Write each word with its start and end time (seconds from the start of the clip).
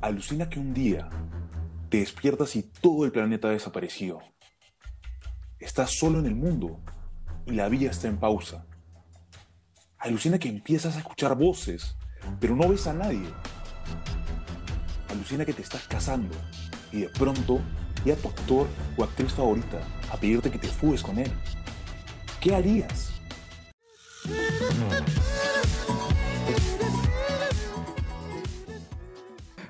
Alucina 0.00 0.48
que 0.48 0.60
un 0.60 0.74
día 0.74 1.08
te 1.88 1.98
despiertas 1.98 2.54
y 2.56 2.62
todo 2.62 3.04
el 3.04 3.12
planeta 3.12 3.48
ha 3.48 3.52
desaparecido. 3.52 4.20
Estás 5.58 5.96
solo 5.98 6.18
en 6.18 6.26
el 6.26 6.34
mundo 6.34 6.80
y 7.46 7.52
la 7.52 7.68
vida 7.68 7.90
está 7.90 8.06
en 8.06 8.18
pausa. 8.18 8.66
Alucina 9.98 10.38
que 10.38 10.48
empiezas 10.48 10.96
a 10.96 10.98
escuchar 10.98 11.34
voces, 11.34 11.96
pero 12.38 12.54
no 12.54 12.68
ves 12.68 12.86
a 12.86 12.92
nadie. 12.92 13.26
Alucina 15.08 15.46
que 15.46 15.54
te 15.54 15.62
estás 15.62 15.88
casando 15.88 16.36
y 16.92 17.00
de 17.00 17.08
pronto 17.08 17.60
llega 18.04 18.20
tu 18.20 18.28
actor 18.28 18.66
o 18.98 19.04
actriz 19.04 19.32
favorita 19.32 19.80
a 20.10 20.16
pedirte 20.18 20.50
que 20.50 20.58
te 20.58 20.68
fugues 20.68 21.02
con 21.02 21.18
él. 21.18 21.32
¿Qué 22.40 22.54
harías? 22.54 23.12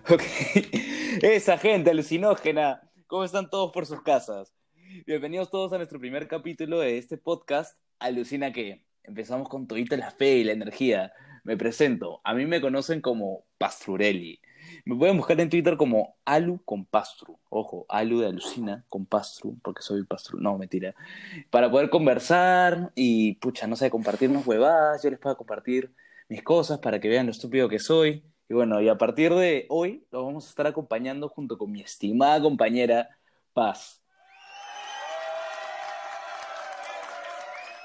Ok, 0.11 0.23
esa 1.23 1.59
gente 1.59 1.91
alucinógena, 1.91 2.81
¿cómo 3.09 3.25
están 3.25 3.51
todos 3.51 3.73
por 3.73 3.87
sus 3.87 4.03
casas? 4.03 4.53
Bienvenidos 5.05 5.51
todos 5.51 5.73
a 5.73 5.79
nuestro 5.79 5.99
primer 5.99 6.29
capítulo 6.29 6.79
de 6.79 6.97
este 6.97 7.19
podcast, 7.19 7.77
Alucina 7.99 8.53
que 8.53 8.85
empezamos 9.03 9.49
con 9.49 9.67
todita 9.67 9.97
la 9.97 10.13
fe 10.13 10.37
y 10.37 10.45
la 10.45 10.53
energía. 10.53 11.13
Me 11.43 11.57
presento, 11.57 12.21
a 12.23 12.35
mí 12.35 12.47
me 12.47 12.61
conocen 12.61 13.01
como 13.01 13.47
Pastrurelli. 13.59 14.39
Me 14.85 14.95
pueden 14.95 15.17
buscar 15.17 15.41
en 15.41 15.51
Twitter 15.51 15.77
como 15.77 16.17
Alu 16.25 16.63
con 16.65 16.85
Pastru. 16.85 17.41
Ojo, 17.49 17.85
Alu 17.89 18.21
de 18.21 18.29
Alucina 18.29 18.85
con 18.89 19.07
Pastru, 19.07 19.59
porque 19.61 19.83
soy 19.83 20.05
Pastru. 20.05 20.39
No, 20.39 20.57
mentira. 20.57 20.95
Para 21.51 21.69
poder 21.69 21.91
conversar 21.91 22.93
y, 22.95 23.35
pucha, 23.37 23.67
no 23.67 23.75
sé, 23.75 23.91
compartirnos 23.91 24.47
huevadas. 24.47 25.03
Yo 25.03 25.11
les 25.11 25.19
puedo 25.19 25.37
compartir 25.37 25.93
mis 26.29 26.45
cosas 26.45 26.79
para 26.79 27.01
que 27.01 27.09
vean 27.09 27.27
lo 27.27 27.33
estúpido 27.33 27.69
que 27.69 27.81
soy. 27.81 28.23
Y 28.49 28.55
bueno, 28.55 28.81
y 28.81 28.89
a 28.89 28.97
partir 28.97 29.35
de 29.35 29.67
hoy 29.69 30.07
lo 30.13 30.25
vamos 30.25 30.47
a 30.47 30.49
estar 30.51 30.67
acompañando 30.69 31.29
junto 31.29 31.59
con 31.59 31.73
mi 31.73 31.81
estimada 31.81 32.41
compañera 32.41 33.09
Paz. 33.53 34.01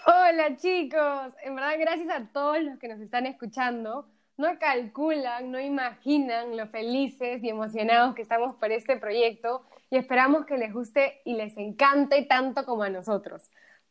Hola 0.05 0.55
chicos, 0.57 1.33
en 1.43 1.55
verdad 1.55 1.73
gracias 1.79 2.09
a 2.09 2.27
todos 2.31 2.61
los 2.61 2.77
que 2.77 2.87
nos 2.87 2.99
están 2.99 3.25
escuchando. 3.25 4.07
No 4.37 4.59
calculan, 4.59 5.51
no 5.51 5.59
imaginan 5.59 6.55
lo 6.55 6.67
felices 6.67 7.43
y 7.43 7.49
emocionados 7.49 8.13
que 8.13 8.21
estamos 8.21 8.55
por 8.55 8.71
este 8.71 8.97
proyecto 8.97 9.63
y 9.89 9.97
esperamos 9.97 10.45
que 10.45 10.57
les 10.57 10.73
guste 10.73 11.21
y 11.25 11.33
les 11.33 11.57
encante 11.57 12.21
tanto 12.23 12.65
como 12.65 12.83
a 12.83 12.89
nosotros. 12.89 13.49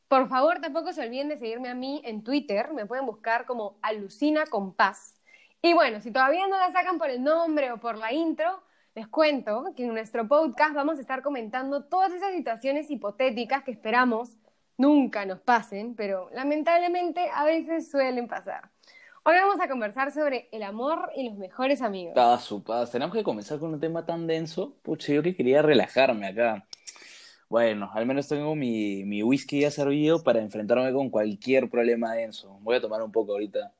Por 0.08 0.28
favor, 0.28 0.60
tampoco 0.60 0.92
se 0.92 1.02
olviden 1.02 1.28
de 1.28 1.38
seguirme 1.38 1.68
a 1.68 1.74
mí 1.74 2.00
en 2.04 2.24
Twitter, 2.24 2.72
me 2.72 2.86
pueden 2.86 3.06
buscar 3.06 3.44
como 3.44 3.78
Alucina 3.82 4.46
con 4.46 4.72
Paz. 4.72 5.19
Y 5.62 5.74
bueno, 5.74 6.00
si 6.00 6.10
todavía 6.10 6.48
no 6.48 6.56
la 6.56 6.72
sacan 6.72 6.98
por 6.98 7.10
el 7.10 7.22
nombre 7.22 7.70
o 7.72 7.78
por 7.78 7.98
la 7.98 8.12
intro, 8.12 8.62
les 8.94 9.06
cuento 9.08 9.72
que 9.76 9.84
en 9.84 9.92
nuestro 9.92 10.26
podcast 10.26 10.74
vamos 10.74 10.98
a 10.98 11.00
estar 11.02 11.22
comentando 11.22 11.84
todas 11.84 12.12
esas 12.12 12.32
situaciones 12.32 12.90
hipotéticas 12.90 13.62
que 13.62 13.70
esperamos 13.70 14.36
nunca 14.78 15.26
nos 15.26 15.40
pasen, 15.40 15.94
pero 15.94 16.30
lamentablemente 16.32 17.28
a 17.34 17.44
veces 17.44 17.90
suelen 17.90 18.26
pasar. 18.26 18.70
Hoy 19.22 19.34
vamos 19.34 19.60
a 19.60 19.68
conversar 19.68 20.10
sobre 20.12 20.48
el 20.50 20.62
amor 20.62 21.10
y 21.14 21.28
los 21.28 21.36
mejores 21.36 21.82
amigos. 21.82 22.14
Paz. 22.64 22.90
Tenemos 22.90 23.14
que 23.14 23.22
comenzar 23.22 23.58
con 23.58 23.74
un 23.74 23.80
tema 23.80 24.06
tan 24.06 24.26
denso. 24.26 24.74
Pucha, 24.82 25.12
yo 25.12 25.22
que 25.22 25.36
quería 25.36 25.60
relajarme 25.60 26.28
acá. 26.28 26.66
Bueno, 27.50 27.90
al 27.92 28.06
menos 28.06 28.28
tengo 28.28 28.54
mi, 28.54 29.04
mi 29.04 29.22
whisky 29.22 29.60
ya 29.60 29.70
servido 29.70 30.22
para 30.22 30.40
enfrentarme 30.40 30.90
con 30.94 31.10
cualquier 31.10 31.68
problema 31.68 32.14
denso. 32.14 32.58
Voy 32.62 32.76
a 32.76 32.80
tomar 32.80 33.02
un 33.02 33.12
poco 33.12 33.32
ahorita. 33.32 33.74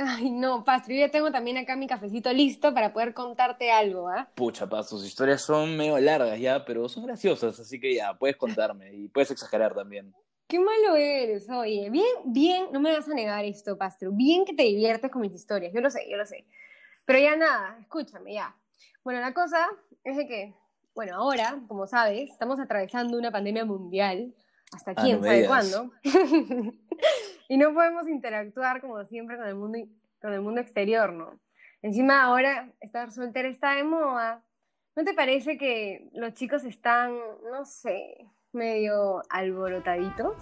Ay, 0.00 0.30
no, 0.30 0.62
Pastro, 0.62 0.94
yo 0.94 1.00
ya 1.00 1.10
tengo 1.10 1.32
también 1.32 1.58
acá 1.58 1.74
mi 1.74 1.88
cafecito 1.88 2.32
listo 2.32 2.72
para 2.72 2.92
poder 2.92 3.12
contarte 3.14 3.72
algo, 3.72 4.08
¿ah? 4.08 4.30
Pucha, 4.36 4.68
Paz, 4.68 4.88
tus 4.88 5.04
historias 5.04 5.42
son 5.42 5.76
medio 5.76 5.98
largas 5.98 6.38
ya, 6.38 6.64
pero 6.64 6.88
son 6.88 7.04
graciosas, 7.04 7.58
así 7.58 7.80
que 7.80 7.96
ya, 7.96 8.16
puedes 8.16 8.36
contarme 8.36 8.94
y 8.94 9.08
puedes 9.08 9.32
exagerar 9.32 9.74
también. 9.74 10.14
Qué 10.46 10.60
malo 10.60 10.94
eres, 10.94 11.50
oye. 11.50 11.90
Bien, 11.90 12.06
bien, 12.26 12.66
no 12.70 12.78
me 12.78 12.92
vas 12.92 13.08
a 13.08 13.12
negar 13.14 13.44
esto, 13.44 13.76
Pastro. 13.76 14.12
Bien 14.12 14.44
que 14.44 14.54
te 14.54 14.62
diviertes 14.62 15.10
con 15.10 15.20
mis 15.20 15.32
historias, 15.34 15.72
yo 15.74 15.80
lo 15.80 15.90
sé, 15.90 16.08
yo 16.08 16.16
lo 16.16 16.24
sé. 16.24 16.46
Pero 17.04 17.18
ya 17.18 17.34
nada, 17.34 17.76
escúchame, 17.80 18.34
ya. 18.34 18.56
Bueno, 19.02 19.18
la 19.20 19.34
cosa 19.34 19.66
es 20.04 20.16
de 20.16 20.28
que, 20.28 20.54
bueno, 20.94 21.16
ahora, 21.16 21.58
como 21.66 21.88
sabes, 21.88 22.30
estamos 22.30 22.60
atravesando 22.60 23.18
una 23.18 23.32
pandemia 23.32 23.64
mundial, 23.64 24.32
hasta 24.72 24.92
Ah, 24.92 25.02
quién 25.02 25.16
no 25.16 25.22
me 25.22 25.28
sabe 25.28 25.46
cuándo. 25.46 25.90
y 27.48 27.56
no 27.56 27.72
podemos 27.72 28.06
interactuar 28.08 28.80
como 28.80 29.04
siempre 29.04 29.36
con 29.36 29.46
el 29.46 29.54
mundo, 29.54 29.78
con 30.20 30.32
el 30.32 30.40
mundo 30.42 30.60
exterior, 30.60 31.12
¿no? 31.12 31.40
Encima 31.80 32.22
ahora 32.22 32.70
estar 32.80 33.10
soltera 33.10 33.48
está 33.48 33.74
de 33.74 33.84
moda. 33.84 34.44
¿No 34.94 35.04
te 35.04 35.14
parece 35.14 35.56
que 35.56 36.08
los 36.12 36.34
chicos 36.34 36.64
están, 36.64 37.16
no 37.50 37.64
sé, 37.64 38.26
medio 38.52 39.22
alborotaditos? 39.30 40.36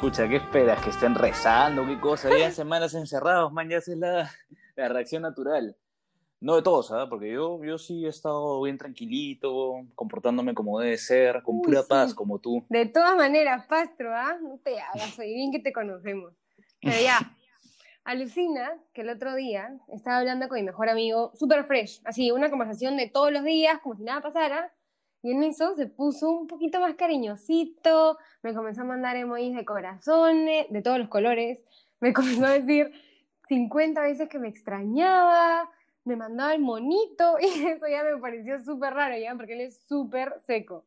Pucha, 0.00 0.28
¿qué 0.28 0.36
esperas? 0.36 0.82
¿Que 0.82 0.90
estén 0.90 1.14
rezando? 1.14 1.86
¿Qué 1.86 2.00
cosa? 2.00 2.28
Llevan 2.30 2.52
semanas 2.52 2.94
encerrados, 2.94 3.52
man, 3.52 3.68
ya 3.68 3.76
es 3.76 3.88
la, 3.88 4.30
la 4.74 4.88
reacción 4.88 5.22
natural. 5.22 5.76
No 6.42 6.56
de 6.56 6.62
todos, 6.62 6.90
¿ah? 6.90 7.06
Porque 7.08 7.30
yo, 7.30 7.62
yo 7.62 7.78
sí 7.78 8.04
he 8.04 8.08
estado 8.08 8.60
bien 8.62 8.76
tranquilito, 8.76 9.86
comportándome 9.94 10.54
como 10.54 10.80
debe 10.80 10.98
ser, 10.98 11.40
con 11.44 11.58
Uy, 11.58 11.62
pura 11.62 11.82
sí. 11.82 11.86
paz, 11.88 12.14
como 12.14 12.40
tú. 12.40 12.64
De 12.68 12.86
todas 12.86 13.14
maneras, 13.14 13.64
Pastro, 13.68 14.12
¿ah? 14.12 14.36
No 14.42 14.58
te 14.58 14.80
hagas, 14.80 15.16
oye, 15.20 15.34
bien 15.34 15.52
que 15.52 15.60
te 15.60 15.72
conocemos. 15.72 16.34
Pero 16.80 16.96
ya, 17.00 17.18
alucina 18.04 18.72
que 18.92 19.02
el 19.02 19.10
otro 19.10 19.36
día 19.36 19.78
estaba 19.86 20.18
hablando 20.18 20.48
con 20.48 20.56
mi 20.56 20.64
mejor 20.64 20.88
amigo, 20.88 21.30
super 21.36 21.64
fresh, 21.64 22.00
así, 22.04 22.32
una 22.32 22.50
conversación 22.50 22.96
de 22.96 23.08
todos 23.08 23.30
los 23.30 23.44
días, 23.44 23.78
como 23.80 23.94
si 23.94 24.02
nada 24.02 24.20
pasara, 24.20 24.74
y 25.22 25.30
en 25.30 25.44
eso 25.44 25.76
se 25.76 25.86
puso 25.86 26.28
un 26.28 26.48
poquito 26.48 26.80
más 26.80 26.96
cariñosito, 26.96 28.18
me 28.42 28.52
comenzó 28.52 28.80
a 28.80 28.84
mandar 28.84 29.14
emojis 29.14 29.54
de 29.54 29.64
corazones, 29.64 30.66
de 30.70 30.82
todos 30.82 30.98
los 30.98 31.08
colores, 31.08 31.60
me 32.00 32.12
comenzó 32.12 32.46
a 32.46 32.58
decir 32.58 32.90
50 33.46 34.00
veces 34.02 34.28
que 34.28 34.40
me 34.40 34.48
extrañaba, 34.48 35.70
me 36.04 36.16
mandaba 36.16 36.54
el 36.54 36.60
monito, 36.60 37.36
y 37.40 37.46
eso 37.66 37.86
ya 37.88 38.02
me 38.04 38.20
pareció 38.20 38.58
súper 38.60 38.94
raro, 38.94 39.16
¿ya? 39.16 39.34
Porque 39.34 39.54
él 39.54 39.60
es 39.62 39.82
súper 39.88 40.34
seco. 40.40 40.84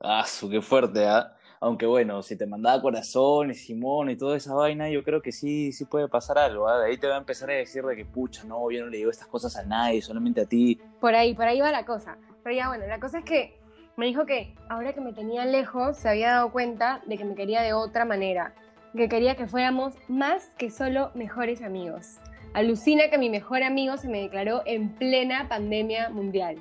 Ah, 0.00 0.24
su, 0.26 0.48
qué 0.50 0.60
fuerte, 0.60 1.06
¿ah? 1.06 1.36
Aunque 1.58 1.86
bueno, 1.86 2.22
si 2.22 2.36
te 2.36 2.46
mandaba 2.46 2.82
corazones, 2.82 3.64
Simón 3.64 4.10
y 4.10 4.16
toda 4.16 4.36
esa 4.36 4.54
vaina, 4.54 4.90
yo 4.90 5.02
creo 5.02 5.22
que 5.22 5.32
sí, 5.32 5.72
sí 5.72 5.86
puede 5.86 6.06
pasar 6.06 6.38
algo. 6.38 6.70
De 6.70 6.86
ahí 6.86 6.98
te 6.98 7.06
va 7.06 7.14
a 7.14 7.18
empezar 7.18 7.50
a 7.50 7.54
decir 7.54 7.82
de 7.82 7.96
que, 7.96 8.04
pucha, 8.04 8.44
no, 8.44 8.70
yo 8.70 8.84
no 8.84 8.90
le 8.90 8.98
digo 8.98 9.10
estas 9.10 9.28
cosas 9.28 9.56
a 9.56 9.64
nadie, 9.64 10.02
solamente 10.02 10.42
a 10.42 10.46
ti. 10.46 10.78
Por 11.00 11.14
ahí, 11.14 11.34
por 11.34 11.46
ahí 11.46 11.60
va 11.60 11.70
la 11.70 11.86
cosa. 11.86 12.18
Pero 12.42 12.54
ya 12.54 12.68
bueno, 12.68 12.86
la 12.86 13.00
cosa 13.00 13.20
es 13.20 13.24
que 13.24 13.58
me 13.96 14.06
dijo 14.06 14.26
que 14.26 14.54
ahora 14.68 14.92
que 14.92 15.00
me 15.00 15.14
tenía 15.14 15.46
lejos 15.46 15.96
se 15.96 16.10
había 16.10 16.32
dado 16.32 16.52
cuenta 16.52 17.02
de 17.06 17.16
que 17.16 17.24
me 17.24 17.34
quería 17.34 17.62
de 17.62 17.72
otra 17.72 18.04
manera, 18.04 18.54
que 18.94 19.08
quería 19.08 19.34
que 19.34 19.46
fuéramos 19.46 19.94
más 20.08 20.54
que 20.58 20.70
solo 20.70 21.10
mejores 21.14 21.62
amigos. 21.62 22.18
Alucina 22.56 23.10
que 23.10 23.18
mi 23.18 23.28
mejor 23.28 23.62
amigo 23.62 23.98
se 23.98 24.08
me 24.08 24.22
declaró 24.22 24.62
en 24.64 24.94
plena 24.94 25.46
pandemia 25.46 26.08
mundial. 26.08 26.56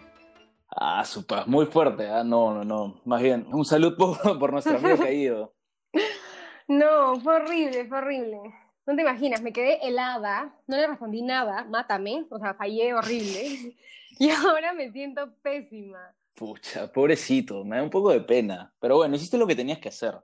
Ah, 0.68 1.06
su 1.06 1.26
paz, 1.26 1.48
muy 1.48 1.68
fuerte, 1.68 2.06
¿ah? 2.10 2.22
No, 2.22 2.54
no, 2.54 2.66
no. 2.66 3.02
Más 3.06 3.22
bien, 3.22 3.48
un 3.54 3.64
saludo 3.64 3.96
por, 3.96 4.18
por 4.40 4.52
nuestro 4.52 4.78
amigo 4.78 4.98
caído. 4.98 5.56
No, 6.68 7.16
fue 7.22 7.36
horrible, 7.36 7.86
fue 7.86 8.00
horrible. 8.00 8.40
No 8.88 8.96
te 8.96 9.04
imaginas, 9.04 9.42
me 9.42 9.54
quedé 9.54 9.88
helada, 9.88 10.60
no 10.66 10.76
le 10.76 10.88
respondí 10.88 11.22
nada, 11.22 11.64
mátame, 11.64 12.26
o 12.30 12.40
sea, 12.40 12.56
fallé 12.56 12.94
horrible. 12.94 13.78
Y 14.20 14.30
ahora 14.32 14.74
me 14.74 14.92
siento 14.92 15.34
pésima. 15.44 16.14
Pucha, 16.34 16.92
pobrecito, 16.92 17.64
me 17.64 17.78
da 17.78 17.84
un 17.84 17.90
poco 17.90 18.12
de 18.12 18.22
pena. 18.22 18.74
Pero 18.80 18.98
bueno, 18.98 19.16
hiciste 19.16 19.38
lo 19.38 19.46
que 19.48 19.56
tenías 19.56 19.80
que 19.80 19.90
hacer. 19.90 20.16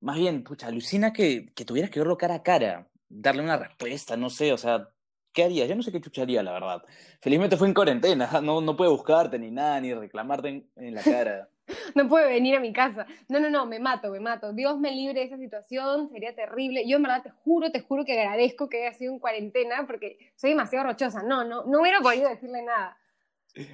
Más 0.00 0.18
bien, 0.18 0.42
pucha, 0.42 0.66
alucina 0.66 1.12
que, 1.12 1.52
que 1.54 1.64
tuvieras 1.64 1.90
que 1.90 2.00
verlo 2.00 2.18
cara 2.18 2.34
a 2.34 2.42
cara, 2.42 2.90
darle 3.08 3.42
una 3.42 3.56
respuesta, 3.56 4.16
no 4.16 4.28
sé, 4.28 4.52
o 4.52 4.58
sea, 4.58 4.90
¿qué 5.36 5.44
harías? 5.44 5.68
Yo 5.68 5.76
no 5.76 5.82
sé 5.82 5.92
qué 5.92 6.00
chucharía, 6.00 6.42
la 6.42 6.52
verdad. 6.52 6.82
Felizmente 7.20 7.58
fue 7.58 7.68
en 7.68 7.74
cuarentena, 7.74 8.28
no, 8.42 8.60
no 8.60 8.76
puede 8.76 8.90
buscarte 8.90 9.38
ni 9.38 9.50
nada, 9.50 9.78
ni 9.80 9.92
reclamarte 9.94 10.48
en, 10.48 10.66
en 10.76 10.94
la 10.94 11.02
cara. 11.02 11.48
No 11.96 12.08
puede 12.08 12.28
venir 12.28 12.54
a 12.54 12.60
mi 12.60 12.72
casa. 12.72 13.08
No, 13.28 13.40
no, 13.40 13.50
no, 13.50 13.66
me 13.66 13.80
mato, 13.80 14.12
me 14.12 14.20
mato. 14.20 14.52
Dios 14.52 14.78
me 14.78 14.92
libre 14.92 15.18
de 15.18 15.26
esa 15.26 15.36
situación, 15.36 16.08
sería 16.08 16.32
terrible. 16.32 16.86
Yo 16.86 16.96
en 16.96 17.02
verdad 17.02 17.24
te 17.24 17.30
juro, 17.30 17.72
te 17.72 17.80
juro 17.80 18.04
que 18.04 18.12
agradezco 18.12 18.68
que 18.68 18.86
haya 18.86 18.96
sido 18.96 19.12
en 19.12 19.18
cuarentena 19.18 19.84
porque 19.84 20.16
soy 20.36 20.50
demasiado 20.50 20.86
rochosa. 20.86 21.24
No, 21.24 21.42
no, 21.42 21.64
no 21.64 21.80
hubiera 21.80 21.98
podido 21.98 22.28
decirle 22.28 22.62
nada. 22.62 22.96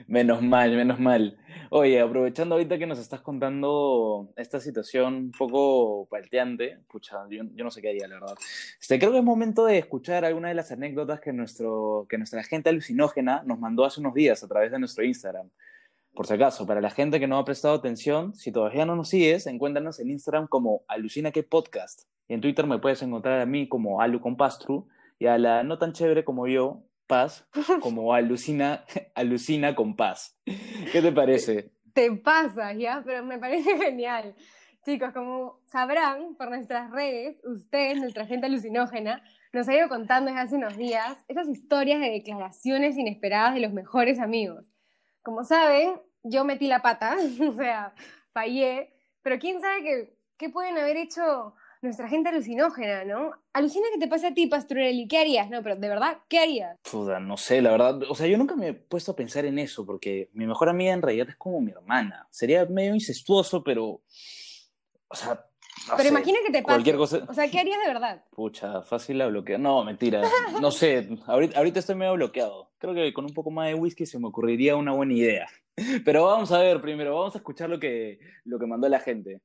Menos 0.07 0.43
mal, 0.43 0.77
menos 0.77 1.01
mal. 1.01 1.37
Oye, 1.71 2.01
aprovechando 2.01 2.55
ahorita 2.55 2.79
que 2.79 2.87
nos 2.87 2.99
estás 2.99 3.21
contando 3.21 4.33
esta 4.37 4.61
situación 4.61 5.15
un 5.15 5.33
poco 5.33 6.07
palteante, 6.11 6.79
pucha, 6.89 7.25
yo, 7.31 7.43
no 7.45 7.71
sé 7.71 7.83
qué 7.83 7.91
haría, 7.91 8.07
la 8.09 8.21
verdad. 8.21 8.35
Este, 8.81 8.99
creo 8.99 9.11
que 9.11 9.19
es 9.19 9.25
momento 9.25 9.65
de 9.65 9.79
escuchar 9.79 10.25
alguna 10.25 10.49
de 10.49 10.55
las 10.55 10.71
anécdotas 10.71 11.21
que, 11.21 11.33
nuestro, 11.33 12.07
que 12.09 12.19
nuestra 12.19 12.43
gente 12.45 12.69
alucinógena 12.69 13.43
nos 13.45 13.59
mandó 13.59 13.85
hace 13.85 14.01
unos 14.01 14.15
días 14.15 14.43
a 14.45 14.49
través 14.49 14.71
de 14.71 14.79
nuestro 14.79 15.05
Instagram. 15.05 15.49
Por 16.15 16.27
si 16.27 16.35
acaso, 16.35 16.67
para 16.67 16.81
la 16.81 16.91
gente 16.91 17.19
que 17.19 17.27
no 17.27 17.39
ha 17.39 17.45
prestado 17.45 17.75
atención, 17.75 18.35
si 18.35 18.53
todavía 18.53 18.85
no 18.85 18.95
nos 18.97 19.09
sigues, 19.09 19.47
encuéntranos 19.47 19.99
en 19.99 20.11
Instagram 20.11 20.47
como 20.47 20.83
Alucina 20.87 21.31
que 21.31 21.43
Podcast. 21.43 22.03
Y 22.29 22.35
en 22.35 22.43
Twitter 22.43 22.67
me 22.67 22.79
puedes 22.79 23.03
encontrar 23.03 23.41
a 23.41 23.47
mí 23.47 23.67
como 23.67 24.01
Alu 24.01 24.21
con 24.21 24.37
Pastru 24.37 24.89
y 25.19 25.27
a 25.27 25.39
la 25.39 25.65
no 25.65 25.79
tan 25.79 25.93
chévere 25.93 26.23
como 26.23 26.47
yo, 26.47 26.83
paz 27.07 27.47
como 27.81 28.15
alucina, 28.15 28.85
alucina 29.15 29.75
con 29.75 29.97
paz. 29.97 30.39
¿Qué 30.45 31.03
te 31.03 31.13
parece? 31.13 31.73
Te 31.93 32.11
pasa, 32.13 32.73
¿ya? 32.73 33.03
Pero 33.05 33.25
me 33.25 33.39
parece 33.39 33.77
genial. 33.79 34.35
Chicos, 34.85 35.13
como 35.13 35.61
sabrán 35.67 36.35
por 36.35 36.49
nuestras 36.49 36.91
redes, 36.91 37.41
ustedes, 37.45 37.99
nuestra 37.99 38.27
gente 38.27 38.47
alucinógena, 38.47 39.23
nos 39.53 39.69
ha 39.69 39.77
ido 39.77 39.89
contando 39.89 40.31
desde 40.31 40.43
hace 40.43 40.57
unos 40.57 40.77
días 40.77 41.25
esas 41.29 41.49
historias 41.49 42.01
de 42.01 42.11
declaraciones 42.11 42.97
inesperadas 42.97 43.55
de 43.55 43.61
los 43.61 43.73
mejores 43.73 44.19
amigos. 44.19 44.65
Como 45.23 45.45
saben, 45.45 46.01
yo 46.25 46.45
metí 46.45 46.67
la 46.67 46.83
pata, 46.83 47.17
o 47.49 47.53
sea, 47.53 47.95
fallé, 48.33 48.93
pero 49.23 49.39
quién 49.39 49.61
sabe 49.61 49.83
qué, 49.83 50.17
qué 50.37 50.49
pueden 50.49 50.79
haber 50.79 50.97
hecho 50.97 51.55
nuestra 51.83 52.09
gente 52.09 52.29
alucinógena, 52.29 53.05
¿no? 53.05 53.33
Alucina 53.53 53.87
que 53.93 53.99
te 53.99 54.09
pasa 54.09 54.29
a 54.29 54.35
ti, 54.35 54.47
Pastorelli, 54.47 55.09
¿qué 55.09 55.19
harías? 55.19 55.51
No, 55.51 55.63
pero 55.63 55.77
de 55.77 55.89
verdad, 55.89 56.19
¿qué 56.29 56.39
harías? 56.39 56.79
No 57.21 57.37
sé, 57.37 57.61
la 57.61 57.73
verdad, 57.73 58.01
o 58.09 58.15
sea, 58.15 58.29
yo 58.29 58.39
nunca 58.39 58.55
me 58.55 58.69
he 58.69 58.75
puesto 58.75 59.13
a 59.13 59.17
pensar 59.17 59.45
en 59.45 59.59
eso, 59.59 59.85
porque 59.85 60.31
mi 60.33 60.47
mejor 60.47 60.69
amiga 60.69 60.93
en 60.93 61.03
realidad 61.03 61.29
es 61.29 61.37
como 61.37 61.61
mi 61.61 61.73
hermana. 61.73 62.27
Sería 62.31 62.65
medio 62.67 62.95
incestuoso, 62.95 63.65
pero, 63.65 64.01
o 65.09 65.15
sea, 65.15 65.45
no 65.89 65.97
pero 65.97 66.03
sé, 66.05 66.09
imagina 66.11 66.39
que 66.47 66.53
te 66.53 66.63
pasa. 66.63 66.75
cualquier 66.75 66.97
cosa. 66.97 67.25
O 67.29 67.35
sea, 67.35 67.51
¿qué 67.51 67.59
harías 67.59 67.81
de 67.81 67.93
verdad? 67.93 68.25
Pucha, 68.31 68.83
fácil 68.83 69.19
la 69.19 69.27
bloquear. 69.27 69.59
No, 69.59 69.83
mentira. 69.83 70.23
No 70.61 70.71
sé, 70.71 71.09
ahorita, 71.27 71.59
ahorita 71.59 71.81
estoy 71.81 71.97
medio 71.97 72.15
bloqueado. 72.15 72.71
Creo 72.79 72.95
que 72.95 73.13
con 73.13 73.25
un 73.25 73.35
poco 73.35 73.51
más 73.51 73.67
de 73.67 73.75
whisky 73.75 74.07
se 74.07 74.21
me 74.21 74.29
ocurriría 74.29 74.77
una 74.77 74.93
buena 74.93 75.15
idea. 75.15 75.49
Pero 76.05 76.27
vamos 76.27 76.53
a 76.53 76.61
ver 76.61 76.81
primero, 76.81 77.17
vamos 77.17 77.35
a 77.35 77.39
escuchar 77.39 77.69
lo 77.69 77.81
que, 77.81 78.21
lo 78.45 78.61
que 78.61 78.67
mandó 78.67 78.89
la 78.89 79.01
gente. 79.01 79.41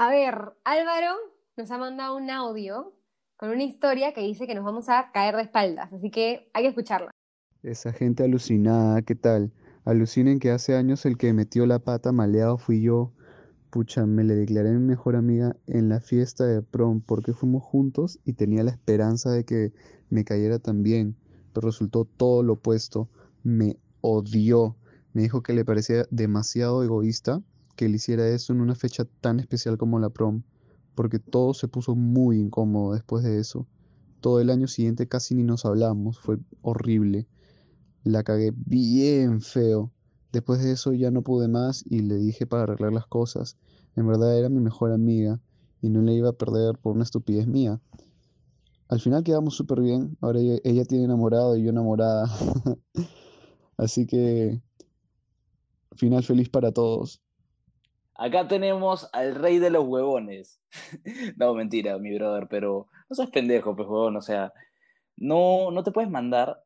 A 0.00 0.08
ver, 0.10 0.52
Álvaro 0.62 1.16
nos 1.56 1.72
ha 1.72 1.76
mandado 1.76 2.16
un 2.16 2.30
audio 2.30 2.92
con 3.36 3.50
una 3.50 3.64
historia 3.64 4.14
que 4.14 4.20
dice 4.20 4.46
que 4.46 4.54
nos 4.54 4.64
vamos 4.64 4.88
a 4.88 5.10
caer 5.12 5.34
de 5.34 5.42
espaldas, 5.42 5.92
así 5.92 6.12
que 6.12 6.48
hay 6.54 6.62
que 6.62 6.68
escucharla. 6.68 7.10
Esa 7.64 7.92
gente 7.92 8.22
alucinada, 8.22 9.02
¿qué 9.02 9.16
tal? 9.16 9.52
Alucinen 9.84 10.38
que 10.38 10.52
hace 10.52 10.76
años 10.76 11.04
el 11.04 11.18
que 11.18 11.32
metió 11.32 11.66
la 11.66 11.80
pata 11.80 12.12
maleado 12.12 12.58
fui 12.58 12.80
yo. 12.80 13.12
Pucha, 13.70 14.06
me 14.06 14.22
le 14.22 14.36
declaré 14.36 14.70
mi 14.70 14.86
mejor 14.86 15.16
amiga 15.16 15.56
en 15.66 15.88
la 15.88 15.98
fiesta 15.98 16.44
de 16.44 16.62
prom 16.62 17.00
porque 17.00 17.32
fuimos 17.32 17.64
juntos 17.64 18.20
y 18.24 18.34
tenía 18.34 18.62
la 18.62 18.70
esperanza 18.70 19.32
de 19.32 19.44
que 19.44 19.72
me 20.10 20.24
cayera 20.24 20.60
también, 20.60 21.16
pero 21.52 21.66
resultó 21.66 22.04
todo 22.04 22.44
lo 22.44 22.52
opuesto. 22.52 23.08
Me 23.42 23.78
odió. 24.00 24.76
Me 25.12 25.22
dijo 25.22 25.42
que 25.42 25.54
le 25.54 25.64
parecía 25.64 26.06
demasiado 26.12 26.84
egoísta 26.84 27.42
que 27.78 27.88
le 27.88 27.94
hiciera 27.94 28.26
eso 28.26 28.52
en 28.52 28.60
una 28.60 28.74
fecha 28.74 29.06
tan 29.20 29.38
especial 29.38 29.78
como 29.78 30.00
la 30.00 30.10
prom, 30.10 30.42
porque 30.96 31.20
todo 31.20 31.54
se 31.54 31.68
puso 31.68 31.94
muy 31.94 32.36
incómodo 32.36 32.92
después 32.92 33.22
de 33.22 33.38
eso. 33.38 33.68
Todo 34.20 34.40
el 34.40 34.50
año 34.50 34.66
siguiente 34.66 35.06
casi 35.06 35.36
ni 35.36 35.44
nos 35.44 35.64
hablamos, 35.64 36.18
fue 36.18 36.38
horrible. 36.60 37.28
La 38.02 38.24
cagué 38.24 38.52
bien 38.52 39.40
feo. 39.40 39.92
Después 40.32 40.60
de 40.60 40.72
eso 40.72 40.92
ya 40.92 41.12
no 41.12 41.22
pude 41.22 41.46
más 41.46 41.84
y 41.88 42.00
le 42.00 42.16
dije 42.16 42.48
para 42.48 42.64
arreglar 42.64 42.92
las 42.92 43.06
cosas. 43.06 43.56
En 43.94 44.08
verdad 44.08 44.36
era 44.36 44.48
mi 44.48 44.58
mejor 44.58 44.90
amiga 44.90 45.40
y 45.80 45.88
no 45.88 46.02
le 46.02 46.14
iba 46.14 46.30
a 46.30 46.32
perder 46.32 46.78
por 46.78 46.96
una 46.96 47.04
estupidez 47.04 47.46
mía. 47.46 47.80
Al 48.88 48.98
final 48.98 49.22
quedamos 49.22 49.54
súper 49.54 49.82
bien. 49.82 50.18
Ahora 50.20 50.40
ella, 50.40 50.58
ella 50.64 50.84
tiene 50.84 51.04
enamorado 51.04 51.56
y 51.56 51.62
yo 51.62 51.70
enamorada. 51.70 52.28
Así 53.76 54.04
que 54.04 54.60
final 55.94 56.24
feliz 56.24 56.48
para 56.48 56.72
todos. 56.72 57.22
Acá 58.18 58.48
tenemos 58.48 59.08
al 59.12 59.36
rey 59.36 59.58
de 59.58 59.70
los 59.70 59.84
huevones. 59.86 60.60
no, 61.36 61.54
mentira, 61.54 61.96
mi 61.98 62.14
brother, 62.14 62.48
pero 62.50 62.88
no 63.08 63.14
seas 63.14 63.30
pendejo, 63.30 63.76
pues, 63.76 63.88
huevón. 63.88 64.16
O 64.16 64.22
sea, 64.22 64.52
no, 65.16 65.70
no 65.70 65.84
te 65.84 65.92
puedes 65.92 66.10
mandar 66.10 66.64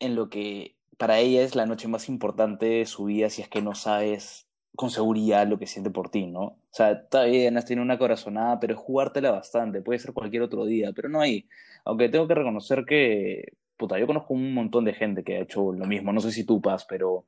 en 0.00 0.16
lo 0.16 0.28
que 0.28 0.76
para 0.98 1.20
ella 1.20 1.42
es 1.42 1.54
la 1.54 1.66
noche 1.66 1.88
más 1.88 2.08
importante 2.08 2.66
de 2.66 2.86
su 2.86 3.04
vida 3.04 3.30
si 3.30 3.42
es 3.42 3.48
que 3.48 3.62
no 3.62 3.74
sabes 3.74 4.48
con 4.76 4.90
seguridad 4.90 5.46
lo 5.46 5.58
que 5.58 5.66
siente 5.68 5.90
por 5.90 6.10
ti, 6.10 6.26
¿no? 6.26 6.42
O 6.42 6.58
sea, 6.70 6.90
está 6.92 7.24
bien, 7.24 7.56
has 7.56 7.64
tenido 7.66 7.84
una 7.84 7.98
corazonada, 7.98 8.58
pero 8.58 8.74
es 8.74 8.80
jugártela 8.80 9.30
bastante, 9.30 9.80
puede 9.82 10.00
ser 10.00 10.12
cualquier 10.12 10.42
otro 10.42 10.64
día, 10.66 10.92
pero 10.94 11.08
no 11.08 11.20
hay. 11.20 11.46
Aunque 11.84 12.08
tengo 12.08 12.26
que 12.26 12.34
reconocer 12.34 12.84
que, 12.84 13.52
puta, 13.76 13.98
yo 13.98 14.06
conozco 14.08 14.34
un 14.34 14.52
montón 14.52 14.84
de 14.84 14.94
gente 14.94 15.22
que 15.22 15.36
ha 15.36 15.42
hecho 15.42 15.72
lo 15.72 15.86
mismo, 15.86 16.12
no 16.12 16.20
sé 16.20 16.32
si 16.32 16.44
tú, 16.44 16.60
Paz, 16.60 16.84
pero, 16.88 17.26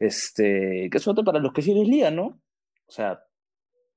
este, 0.00 0.88
qué 0.90 0.98
suerte 0.98 1.22
para 1.22 1.38
los 1.38 1.52
que 1.52 1.62
sí 1.62 1.72
les 1.74 1.86
lían, 1.86 2.16
¿no? 2.16 2.40
O 2.92 2.94
sea, 2.94 3.24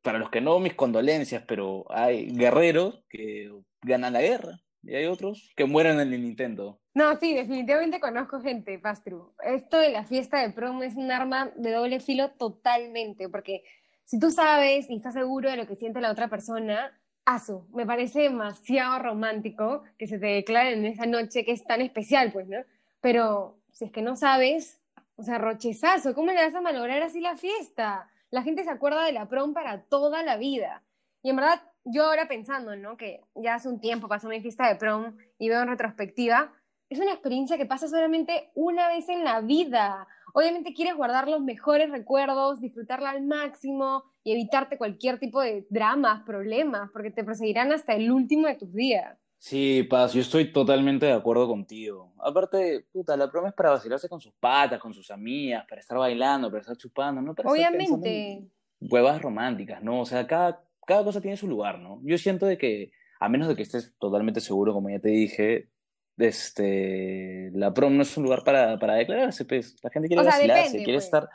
para 0.02 0.20
los 0.20 0.30
que 0.30 0.40
no, 0.40 0.58
mis 0.60 0.74
condolencias, 0.74 1.44
pero 1.46 1.86
hay 1.90 2.28
guerreros 2.28 3.04
que 3.10 3.52
ganan 3.82 4.14
la 4.14 4.22
guerra 4.22 4.62
y 4.84 4.96
hay 4.96 5.08
otros 5.08 5.52
que 5.58 5.66
mueren 5.66 6.00
en 6.00 6.14
el 6.14 6.22
Nintendo. 6.22 6.80
No, 6.94 7.18
sí, 7.20 7.34
definitivamente 7.34 8.00
conozco 8.00 8.40
gente, 8.40 8.80
Pastru. 8.80 9.36
Esto 9.44 9.80
de 9.80 9.90
la 9.90 10.06
fiesta 10.06 10.40
de 10.40 10.54
prom 10.54 10.82
es 10.82 10.96
un 10.96 11.12
arma 11.12 11.52
de 11.58 11.74
doble 11.74 12.00
filo 12.00 12.32
totalmente, 12.32 13.28
porque 13.28 13.64
si 14.06 14.18
tú 14.18 14.32
sabes 14.32 14.90
y 14.90 14.96
estás 14.96 15.14
seguro 15.14 15.50
de 15.50 15.58
lo 15.58 15.68
que 15.68 15.76
siente 15.76 16.00
la 16.00 16.12
otra 16.12 16.30
persona, 16.30 16.98
asu, 17.26 17.68
me 17.74 17.86
parece 17.86 18.22
demasiado 18.22 19.00
romántico 19.00 19.84
que 19.98 20.08
se 20.08 20.20
te 20.20 20.28
declare 20.28 20.72
en 20.72 20.86
esa 20.86 21.06
noche 21.06 21.44
que 21.44 21.52
es 21.52 21.66
tan 21.66 21.82
especial, 21.82 22.32
pues, 22.32 22.48
¿no? 22.48 22.60
Pero 23.02 23.60
si 23.74 23.84
es 23.84 23.92
que 23.92 24.02
no 24.02 24.16
sabes, 24.16 24.80
o 25.18 25.24
sea, 25.24 25.38
rochezazo, 25.38 26.16
¿cómo 26.16 26.32
le 26.32 26.46
vas 26.46 26.56
a 26.56 26.62
malograr 26.62 27.02
así 27.02 27.20
la 27.20 27.36
fiesta? 27.36 28.10
La 28.36 28.44
gente 28.44 28.66
se 28.66 28.70
acuerda 28.70 29.06
de 29.06 29.14
la 29.14 29.30
prom 29.30 29.54
para 29.54 29.84
toda 29.84 30.22
la 30.22 30.36
vida. 30.36 30.84
Y 31.24 31.30
en 31.30 31.38
verdad, 31.38 31.62
yo 31.86 32.04
ahora 32.04 32.28
pensando, 32.28 32.76
¿no? 32.76 32.98
Que 32.98 33.22
ya 33.34 33.56
hace 33.56 33.70
un 33.70 33.80
tiempo 33.80 34.10
pasó 34.10 34.28
mi 34.28 34.42
fiesta 34.42 34.68
de 34.68 34.76
prom 34.76 35.16
y 35.40 35.48
veo 35.48 35.62
en 35.62 35.70
retrospectiva, 35.70 36.52
es 36.90 37.00
una 37.00 37.14
experiencia 37.14 37.56
que 37.56 37.66
pasa 37.66 37.88
solamente 37.88 38.52
una 38.54 38.90
vez 38.90 39.08
en 39.08 39.24
la 39.24 39.40
vida. 39.40 40.06
Obviamente 40.34 40.74
quieres 40.74 40.98
guardar 40.98 41.30
los 41.30 41.40
mejores 41.40 41.90
recuerdos, 41.90 42.60
disfrutarla 42.60 43.12
al 43.12 43.24
máximo 43.24 44.04
y 44.26 44.34
evitarte 44.34 44.78
cualquier 44.78 45.18
tipo 45.18 45.40
de 45.40 45.66
dramas, 45.70 46.24
problemas, 46.24 46.90
porque 46.92 47.12
te 47.12 47.24
perseguirán 47.24 47.72
hasta 47.72 47.94
el 47.94 48.12
último 48.12 48.48
de 48.48 48.56
tus 48.56 48.74
días. 48.74 49.18
Sí, 49.48 49.84
Paz, 49.84 50.12
yo 50.14 50.22
estoy 50.22 50.52
totalmente 50.52 51.06
de 51.06 51.12
acuerdo 51.12 51.48
contigo. 51.48 52.12
Aparte, 52.18 52.88
puta, 52.92 53.16
la 53.16 53.30
prom 53.30 53.46
es 53.46 53.54
para 53.54 53.70
vacilarse 53.70 54.10
con 54.10 54.20
sus 54.20 54.34
patas, 54.34 54.80
con 54.80 54.92
sus 54.92 55.12
amigas, 55.12 55.64
para 55.70 55.82
estar 55.82 56.00
bailando, 56.00 56.50
para 56.50 56.62
estar 56.62 56.76
chupando, 56.76 57.22
¿no? 57.22 57.36
Para 57.36 57.52
Obviamente. 57.52 58.32
en 58.32 58.52
huevas 58.82 59.22
románticas, 59.22 59.84
¿no? 59.84 60.02
O 60.02 60.06
sea, 60.08 60.26
cada, 60.26 60.64
cada 60.88 61.04
cosa 61.04 61.22
tiene 61.22 61.38
su 61.38 61.48
lugar, 61.48 61.78
¿no? 61.78 62.02
Yo 62.04 62.18
siento 62.18 62.48
de 62.48 62.58
que, 62.58 62.92
a 63.20 63.30
menos 63.30 63.48
de 63.48 63.56
que 63.56 63.62
estés 63.62 63.96
totalmente 64.00 64.40
seguro, 64.42 64.74
como 64.74 64.90
ya 64.90 64.98
te 64.98 65.10
dije, 65.10 65.70
este, 66.18 67.52
la 67.54 67.72
prom 67.72 67.98
no 67.98 68.02
es 68.02 68.18
un 68.18 68.24
lugar 68.24 68.44
para, 68.44 68.80
para 68.80 68.96
declararse, 68.96 69.46
pues. 69.46 69.76
La 69.84 69.92
gente 69.92 70.08
quiere 70.08 70.22
O 70.22 70.24
sea, 70.24 70.34
vacilarse, 70.38 70.64
depende, 70.64 70.84
quiere 70.86 70.98
pues. 70.98 71.06
estar... 71.06 71.30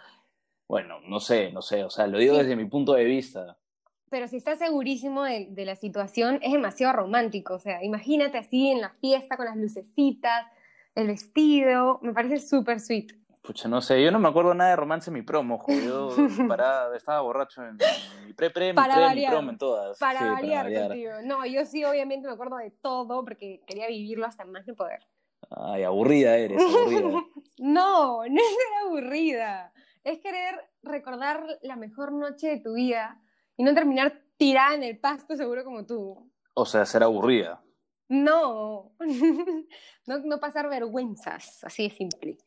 Bueno, 0.67 0.99
no 1.07 1.21
sé, 1.21 1.53
no 1.53 1.63
sé, 1.63 1.85
o 1.85 1.91
sea, 1.91 2.09
lo 2.09 2.19
digo 2.19 2.35
Sí. 2.35 2.41
desde 2.43 2.57
mi 2.57 2.65
punto 2.65 2.95
de 2.95 3.05
vista. 3.05 3.57
Pero 4.11 4.27
si 4.29 4.37
estás 4.37 4.59
segurísimo 4.59 5.23
de, 5.23 5.47
de 5.51 5.65
la 5.65 5.77
situación, 5.77 6.41
es 6.43 6.53
demasiado 6.53 6.93
romántico. 6.95 7.55
O 7.55 7.59
sea, 7.61 7.83
imagínate 7.85 8.39
así 8.39 8.69
en 8.71 8.81
la 8.81 8.91
fiesta 9.01 9.37
con 9.37 9.47
las 9.47 9.57
lucecitas, 9.57 10.47
el 10.97 11.07
vestido, 11.07 12.01
me 12.03 12.13
parece 12.13 12.39
súper 12.41 12.81
sweet. 12.81 13.13
Pucha, 13.43 13.69
no 13.69 13.81
sé, 13.81 14.03
yo 14.05 14.11
no 14.11 14.19
me 14.19 14.29
acuerdo 14.29 14.53
nada 14.53 14.71
de 14.71 14.77
romance 14.77 15.09
en 15.11 15.15
mi 15.15 15.23
promo. 15.23 15.65
Yo 15.69 16.11
pará, 16.49 16.95
estaba 16.95 17.21
borracho 17.23 17.65
en 17.65 17.79
mi 18.27 18.33
pre-pre, 18.35 18.73
mi 18.73 18.77
Para 18.77 18.95
pre, 18.95 19.03
mi 19.03 19.09
variar. 19.09 19.33
prom, 19.33 19.49
en 19.49 19.59
todas. 19.59 19.99
Para 19.99 20.19
Sí, 20.21 20.27
variar 20.27 20.65
variar. 20.65 20.89
contigo. 20.89 21.13
No, 21.25 21.47
yo 21.47 21.65
sí, 21.65 21.85
obviamente 21.85 22.27
me 22.29 22.35
acuerdo 22.35 22.57
de 22.59 22.71
todo 22.71 23.25
porque 23.25 23.63
quería 23.67 23.87
vivirlo 23.87 24.27
hasta 24.27 24.45
más 24.45 24.67
no 24.67 24.75
poder. 24.75 25.01
Ay, 25.51 25.85
aburrida 25.85 26.37
eres, 26.37 26.61
aburrida. 26.61 27.23
No, 27.59 28.19
no 28.27 28.41
es 28.41 28.49
ser 28.49 28.87
aburrida. 28.87 29.73
Es 30.05 30.19
querer 30.19 30.55
recordar 30.83 31.45
la 31.63 31.77
mejor 31.77 32.13
noche 32.13 32.49
de 32.49 32.59
tu 32.61 32.75
vida 32.75 33.21
y 33.61 33.63
no 33.63 33.75
terminar 33.75 34.23
tirada 34.39 34.75
en 34.75 34.85
el 34.85 34.99
pasto 34.99 35.37
seguro 35.37 35.65
como 35.65 35.85
tú. 35.85 36.33
O 36.55 36.65
sea, 36.65 36.87
ser 36.87 37.03
aburrida. 37.03 37.63
No, 38.09 38.97
no, 40.07 40.19
no 40.21 40.41
pasar 40.41 40.71
vergüenzas, 40.71 41.63
así 41.63 41.91
de 41.91 41.95
simple. 41.95 42.39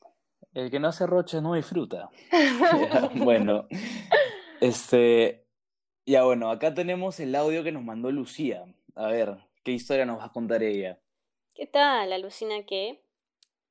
El 0.56 0.72
que 0.72 0.80
no 0.80 0.88
hace 0.88 1.06
roche 1.06 1.40
no 1.40 1.54
disfruta. 1.54 2.10
Ya, 2.32 3.12
bueno, 3.24 3.68
este, 4.60 5.46
ya 6.04 6.24
bueno, 6.24 6.50
acá 6.50 6.74
tenemos 6.74 7.20
el 7.20 7.36
audio 7.36 7.64
que 7.64 7.72
nos 7.72 7.84
mandó 7.84 8.10
Lucía. 8.10 8.66
A 8.96 9.06
ver, 9.06 9.38
¿qué 9.64 9.72
historia 9.72 10.08
nos 10.08 10.18
va 10.18 10.26
a 10.26 10.32
contar 10.32 10.64
ella? 10.64 11.00
¿Qué 11.54 11.68
tal? 11.68 12.12
Alucina 12.12 12.64
que. 12.66 13.06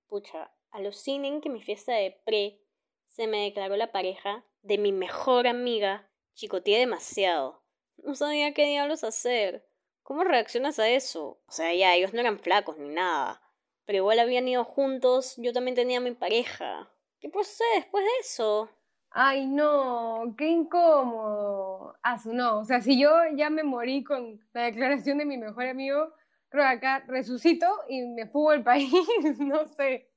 Pucha, 0.07 0.53
alucinen 0.71 1.41
que 1.41 1.51
mi 1.51 1.61
fiesta 1.61 1.93
de 1.93 2.21
pre 2.25 2.61
se 3.09 3.27
me 3.27 3.39
declaró 3.39 3.75
la 3.75 3.91
pareja 3.91 4.45
de 4.63 4.79
mi 4.79 4.93
mejor 4.93 5.49
amiga. 5.49 6.09
Chicoteé 6.35 6.81
demasiado. 6.81 7.63
No 7.99 8.15
sabía 8.15 8.55
qué 8.55 8.67
diablos 8.67 9.05
hacer. 9.05 9.67
¿Cómo 10.03 10.25
reaccionas 10.25 10.79
a 10.79 10.89
eso? 10.89 11.41
O 11.47 11.53
sea, 11.53 11.73
ya, 11.75 11.95
ellos 11.95 12.13
no 12.13 12.21
eran 12.21 12.39
flacos 12.39 12.79
ni 12.79 12.89
nada. 12.89 13.41
Pero 13.85 13.99
igual 13.99 14.19
habían 14.19 14.49
ido 14.49 14.65
juntos, 14.65 15.35
yo 15.37 15.53
también 15.53 15.75
tenía 15.75 16.01
mi 16.01 16.13
pareja. 16.13 16.91
¿Qué 17.21 17.29
procede 17.29 17.77
después 17.77 18.05
de 18.05 18.11
eso? 18.21 18.69
Ay, 19.11 19.47
no, 19.47 20.35
qué 20.39 20.49
incómodo. 20.49 21.95
Ah, 22.03 22.17
no. 22.25 22.61
O 22.61 22.65
sea, 22.65 22.81
si 22.81 23.01
yo 23.01 23.11
ya 23.37 23.51
me 23.51 23.63
morí 23.63 24.03
con 24.03 24.41
la 24.55 24.65
declaración 24.65 25.19
de 25.19 25.27
mi 25.27 25.37
mejor 25.37 25.67
amigo, 25.67 26.13
creo 26.49 26.65
que 26.65 26.69
acá 26.69 27.05
resucito 27.07 27.67
y 27.89 28.03
me 28.07 28.27
fugo 28.27 28.53
el 28.53 28.63
país, 28.65 28.91
no 29.39 29.67
sé. 29.67 30.11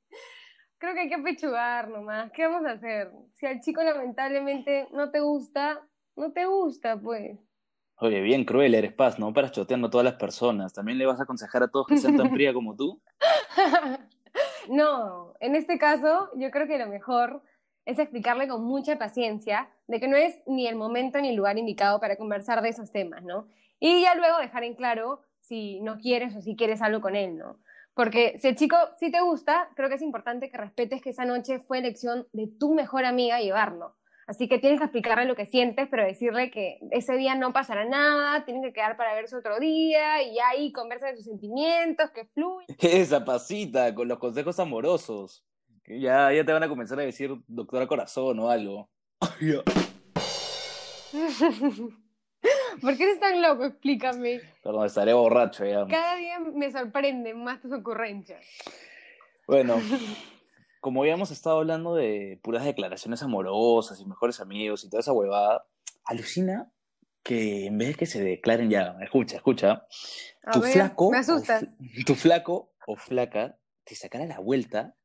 Creo 0.77 0.93
que 0.93 1.01
hay 1.01 1.09
que 1.09 1.15
apechugar 1.15 1.89
nomás. 1.89 2.31
¿Qué 2.31 2.47
vamos 2.47 2.65
a 2.65 2.73
hacer? 2.73 3.11
Si 3.33 3.45
al 3.45 3.59
chico 3.59 3.83
lamentablemente 3.83 4.87
no 4.91 5.11
te 5.11 5.19
gusta, 5.19 5.85
no 6.15 6.31
te 6.31 6.45
gusta, 6.45 6.99
pues. 6.99 7.39
Oye, 7.97 8.21
bien 8.21 8.43
cruel 8.43 8.75
eres, 8.75 8.93
Paz, 8.93 9.19
¿no? 9.19 9.33
Para 9.33 9.51
choteando 9.51 9.87
a 9.87 9.89
todas 9.89 10.03
las 10.03 10.15
personas. 10.15 10.73
¿También 10.73 10.97
le 10.97 11.05
vas 11.05 11.19
a 11.19 11.23
aconsejar 11.23 11.63
a 11.63 11.69
todos 11.69 11.87
que 11.87 11.97
sean 11.97 12.17
tan 12.17 12.29
fría 12.31 12.53
como 12.53 12.75
tú? 12.75 13.01
no, 14.69 15.33
en 15.39 15.55
este 15.55 15.77
caso 15.77 16.29
yo 16.35 16.51
creo 16.51 16.67
que 16.67 16.77
lo 16.77 16.87
mejor 16.87 17.41
es 17.85 17.99
explicarle 17.99 18.47
con 18.47 18.65
mucha 18.65 18.97
paciencia 18.97 19.69
de 19.87 19.99
que 19.99 20.07
no 20.07 20.17
es 20.17 20.35
ni 20.45 20.67
el 20.67 20.75
momento 20.75 21.21
ni 21.21 21.29
el 21.29 21.35
lugar 21.35 21.57
indicado 21.57 21.99
para 21.99 22.17
conversar 22.17 22.61
de 22.61 22.69
esos 22.69 22.91
temas, 22.91 23.23
¿no? 23.23 23.47
Y 23.79 24.01
ya 24.01 24.15
luego 24.15 24.39
dejar 24.39 24.63
en 24.63 24.75
claro 24.75 25.21
si 25.39 25.79
no 25.81 25.97
quieres 25.97 26.35
o 26.35 26.41
si 26.41 26.55
quieres 26.55 26.81
algo 26.81 26.99
con 26.99 27.15
él, 27.15 27.37
¿no? 27.37 27.59
Porque 27.93 28.37
si 28.39 28.49
el 28.49 28.55
chico 28.55 28.75
sí 28.99 29.09
te 29.09 29.21
gusta, 29.21 29.69
creo 29.75 29.87
que 29.87 29.95
es 29.95 30.01
importante 30.01 30.49
que 30.49 30.57
respetes 30.57 31.01
que 31.01 31.11
esa 31.11 31.23
noche 31.23 31.59
fue 31.59 31.77
elección 31.77 32.27
de 32.33 32.47
tu 32.47 32.73
mejor 32.73 33.05
amiga 33.05 33.39
llevarlo. 33.39 33.95
Así 34.27 34.47
que 34.47 34.57
tienes 34.57 34.79
que 34.79 34.85
explicarle 34.85 35.25
lo 35.25 35.35
que 35.35 35.45
sientes, 35.45 35.87
pero 35.89 36.03
decirle 36.03 36.49
que 36.49 36.79
ese 36.91 37.15
día 37.15 37.35
no 37.35 37.53
pasará 37.53 37.85
nada, 37.85 38.43
tienen 38.43 38.63
que 38.63 38.73
quedar 38.73 38.97
para 38.97 39.13
verse 39.13 39.35
otro 39.35 39.59
día 39.59 40.23
y 40.23 40.39
ahí 40.39 40.71
conversa 40.71 41.07
de 41.07 41.17
sus 41.17 41.25
sentimientos, 41.25 42.09
que 42.09 42.25
fluye. 42.25 42.65
Esa 42.79 43.23
pasita, 43.23 43.93
con 43.93 44.07
los 44.07 44.17
consejos 44.17 44.59
amorosos. 44.59 45.45
Ya, 45.87 46.33
ya 46.33 46.43
te 46.43 46.51
van 46.51 46.63
a 46.63 46.67
comenzar 46.67 46.99
a 46.99 47.03
decir 47.03 47.35
doctora 47.47 47.85
corazón 47.85 48.39
o 48.39 48.49
algo. 48.49 48.89
¿Por 52.81 52.97
qué 52.97 53.03
eres 53.03 53.19
tan 53.19 53.41
loco? 53.41 53.65
Explícame. 53.65 54.41
Perdón, 54.63 54.85
estaré 54.85 55.13
borracho 55.13 55.65
ya. 55.65 55.85
Cada 55.87 56.15
día 56.15 56.39
me 56.39 56.71
sorprenden 56.71 57.43
más 57.43 57.61
tus 57.61 57.71
ocurrencias. 57.71 58.43
Bueno, 59.47 59.79
como 60.85 61.03
ya 61.03 61.13
hemos 61.13 61.31
estado 61.31 61.57
hablando 61.57 61.95
de 61.95 62.39
puras 62.43 62.63
declaraciones 62.63 63.23
amorosas 63.23 63.99
y 63.99 64.05
mejores 64.05 64.39
amigos 64.39 64.83
y 64.83 64.89
toda 64.91 64.99
esa 64.99 65.13
huevada, 65.13 65.65
alucina 66.03 66.71
que 67.23 67.65
en 67.65 67.79
vez 67.79 67.87
de 67.87 67.93
que 67.95 68.05
se 68.05 68.23
declaren 68.23 68.69
ya, 68.69 68.95
escucha, 69.01 69.37
escucha, 69.37 69.87
tu 70.53 70.61
flaco, 70.61 71.09
me 71.09 71.17
asustas. 71.17 71.65
tu 72.05 72.13
flaco 72.13 72.75
o 72.85 72.97
flaca 72.97 73.57
te 73.83 73.95
sacara 73.95 74.27
la 74.27 74.37
vuelta 74.37 74.95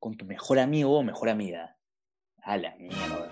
con 0.00 0.16
tu 0.16 0.24
mejor 0.24 0.58
amigo 0.58 0.98
o 0.98 1.04
mejor 1.04 1.28
amiga. 1.28 1.76
A 2.42 2.56
la 2.56 2.74
mierda. 2.74 3.30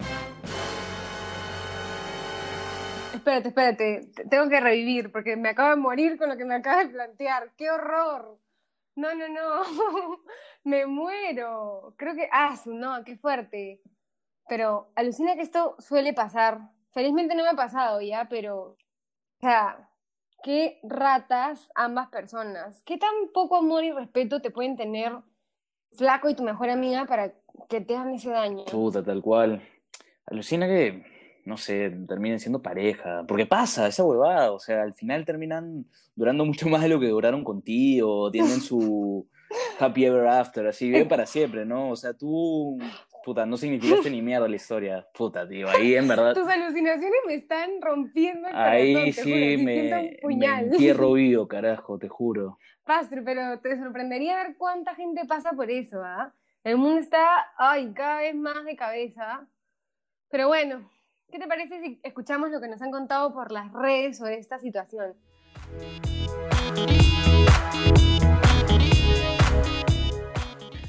Espérate, 3.13 3.49
espérate, 3.49 4.13
tengo 4.31 4.49
que 4.49 4.61
revivir 4.61 5.11
porque 5.11 5.37
me 5.37 5.49
acabo 5.49 5.71
de 5.71 5.83
morir 5.83 6.17
con 6.17 6.29
lo 6.29 6.37
que 6.37 6.45
me 6.45 6.55
acabas 6.55 6.87
de 6.87 6.93
plantear. 6.93 7.51
¡Qué 7.57 7.69
horror! 7.69 8.39
No, 8.99 9.15
no, 9.15 9.29
no, 9.29 9.63
me 10.65 10.85
muero. 10.85 11.95
Creo 11.97 12.17
que, 12.17 12.29
ah, 12.33 12.57
no, 12.67 13.05
qué 13.05 13.17
fuerte. 13.17 13.81
Pero 14.49 14.91
alucina 14.97 15.37
que 15.37 15.43
esto 15.43 15.77
suele 15.79 16.13
pasar. 16.15 16.73
Felizmente 16.91 17.37
no 17.37 17.45
me 17.45 17.51
ha 17.51 17.55
pasado 17.55 18.01
ya, 18.01 18.27
pero, 18.29 18.61
o 18.61 18.77
sea, 19.41 19.89
qué 20.43 20.81
ratas 20.83 21.71
ambas 21.77 22.09
personas. 22.09 22.83
¿Qué 22.83 22.99
tan 22.99 23.13
poco 23.33 23.55
amor 23.55 23.85
y 23.85 23.93
respeto 23.93 24.43
te 24.43 24.51
pueden 24.51 24.77
tener 24.77 25.13
flaco 25.93 26.29
y 26.29 26.35
tu 26.35 26.43
mejor 26.43 26.69
amiga 26.69 27.05
para 27.05 27.35
que 27.69 27.81
te 27.81 27.95
hagan 27.95 28.15
ese 28.15 28.31
daño? 28.31 28.65
Puta, 28.65 29.05
tal 29.05 29.23
cual. 29.23 29.63
Alucina 30.27 30.67
que 30.67 31.05
no 31.49 31.57
sé, 31.57 31.91
terminen 32.07 32.39
siendo 32.39 32.63
pareja. 32.63 33.25
Porque 33.27 33.47
pasa, 33.47 33.89
esa 33.89 34.05
huevada. 34.05 34.53
O 34.53 34.61
sea, 34.61 34.83
al 34.83 34.95
final 34.95 35.25
terminan 35.25 35.87
durando 36.15 36.45
mucho 36.45 36.69
más 36.69 36.83
de 36.83 36.89
lo 36.89 37.01
que 37.01 37.09
duraron 37.09 37.43
contigo. 37.43 38.31
Tienen 38.31 38.61
su 38.61 39.27
happy 39.81 40.05
ever 40.05 40.27
after, 40.29 40.67
así, 40.67 40.91
bien 40.91 41.09
para 41.09 41.25
siempre, 41.27 41.65
¿no? 41.65 41.91
O 41.91 41.97
sea, 41.97 42.13
tú, 42.13 42.79
puta, 43.25 43.47
no 43.47 43.57
significaste 43.57 44.11
ni 44.11 44.21
mierda 44.21 44.47
la 44.47 44.57
historia. 44.57 45.07
Puta, 45.15 45.49
tío, 45.49 45.69
ahí 45.71 45.95
en 45.95 46.07
verdad. 46.07 46.35
Tus 46.35 46.49
alucinaciones 46.49 47.21
me 47.27 47.35
están 47.35 47.71
rompiendo 47.81 48.47
el 48.49 48.55
Ahí 48.55 48.93
corazón, 48.93 49.15
te 49.15 49.23
sí 49.23 49.33
juro, 49.33 49.65
me, 49.65 49.81
un 49.81 49.91
me 49.91 50.19
puñal. 50.21 50.65
entierro 50.67 51.13
vivo, 51.13 51.49
carajo, 51.49 51.99
te 51.99 52.09
juro. 52.09 52.59
Pastre, 52.85 53.23
pero 53.23 53.59
te 53.61 53.79
sorprendería 53.79 54.37
ver 54.37 54.57
cuánta 54.57 54.95
gente 54.95 55.25
pasa 55.27 55.53
por 55.53 55.71
eso, 55.71 56.03
¿ah? 56.03 56.33
El 56.65 56.77
mundo 56.77 57.01
está, 57.01 57.27
ay, 57.57 57.93
cada 57.95 58.21
vez 58.21 58.35
más 58.35 58.65
de 58.65 58.77
cabeza. 58.77 59.47
Pero 60.31 60.49
bueno, 60.49 60.91
¿qué 61.31 61.39
te 61.39 61.47
parece 61.47 61.81
si 61.81 62.01
escuchamos 62.03 62.51
lo 62.51 62.61
que 62.61 62.69
nos 62.69 62.81
han 62.83 62.91
contado 62.91 63.33
por 63.33 63.53
las 63.53 63.73
redes 63.73 64.19
sobre 64.19 64.39
esta 64.39 64.59
situación? 64.59 65.15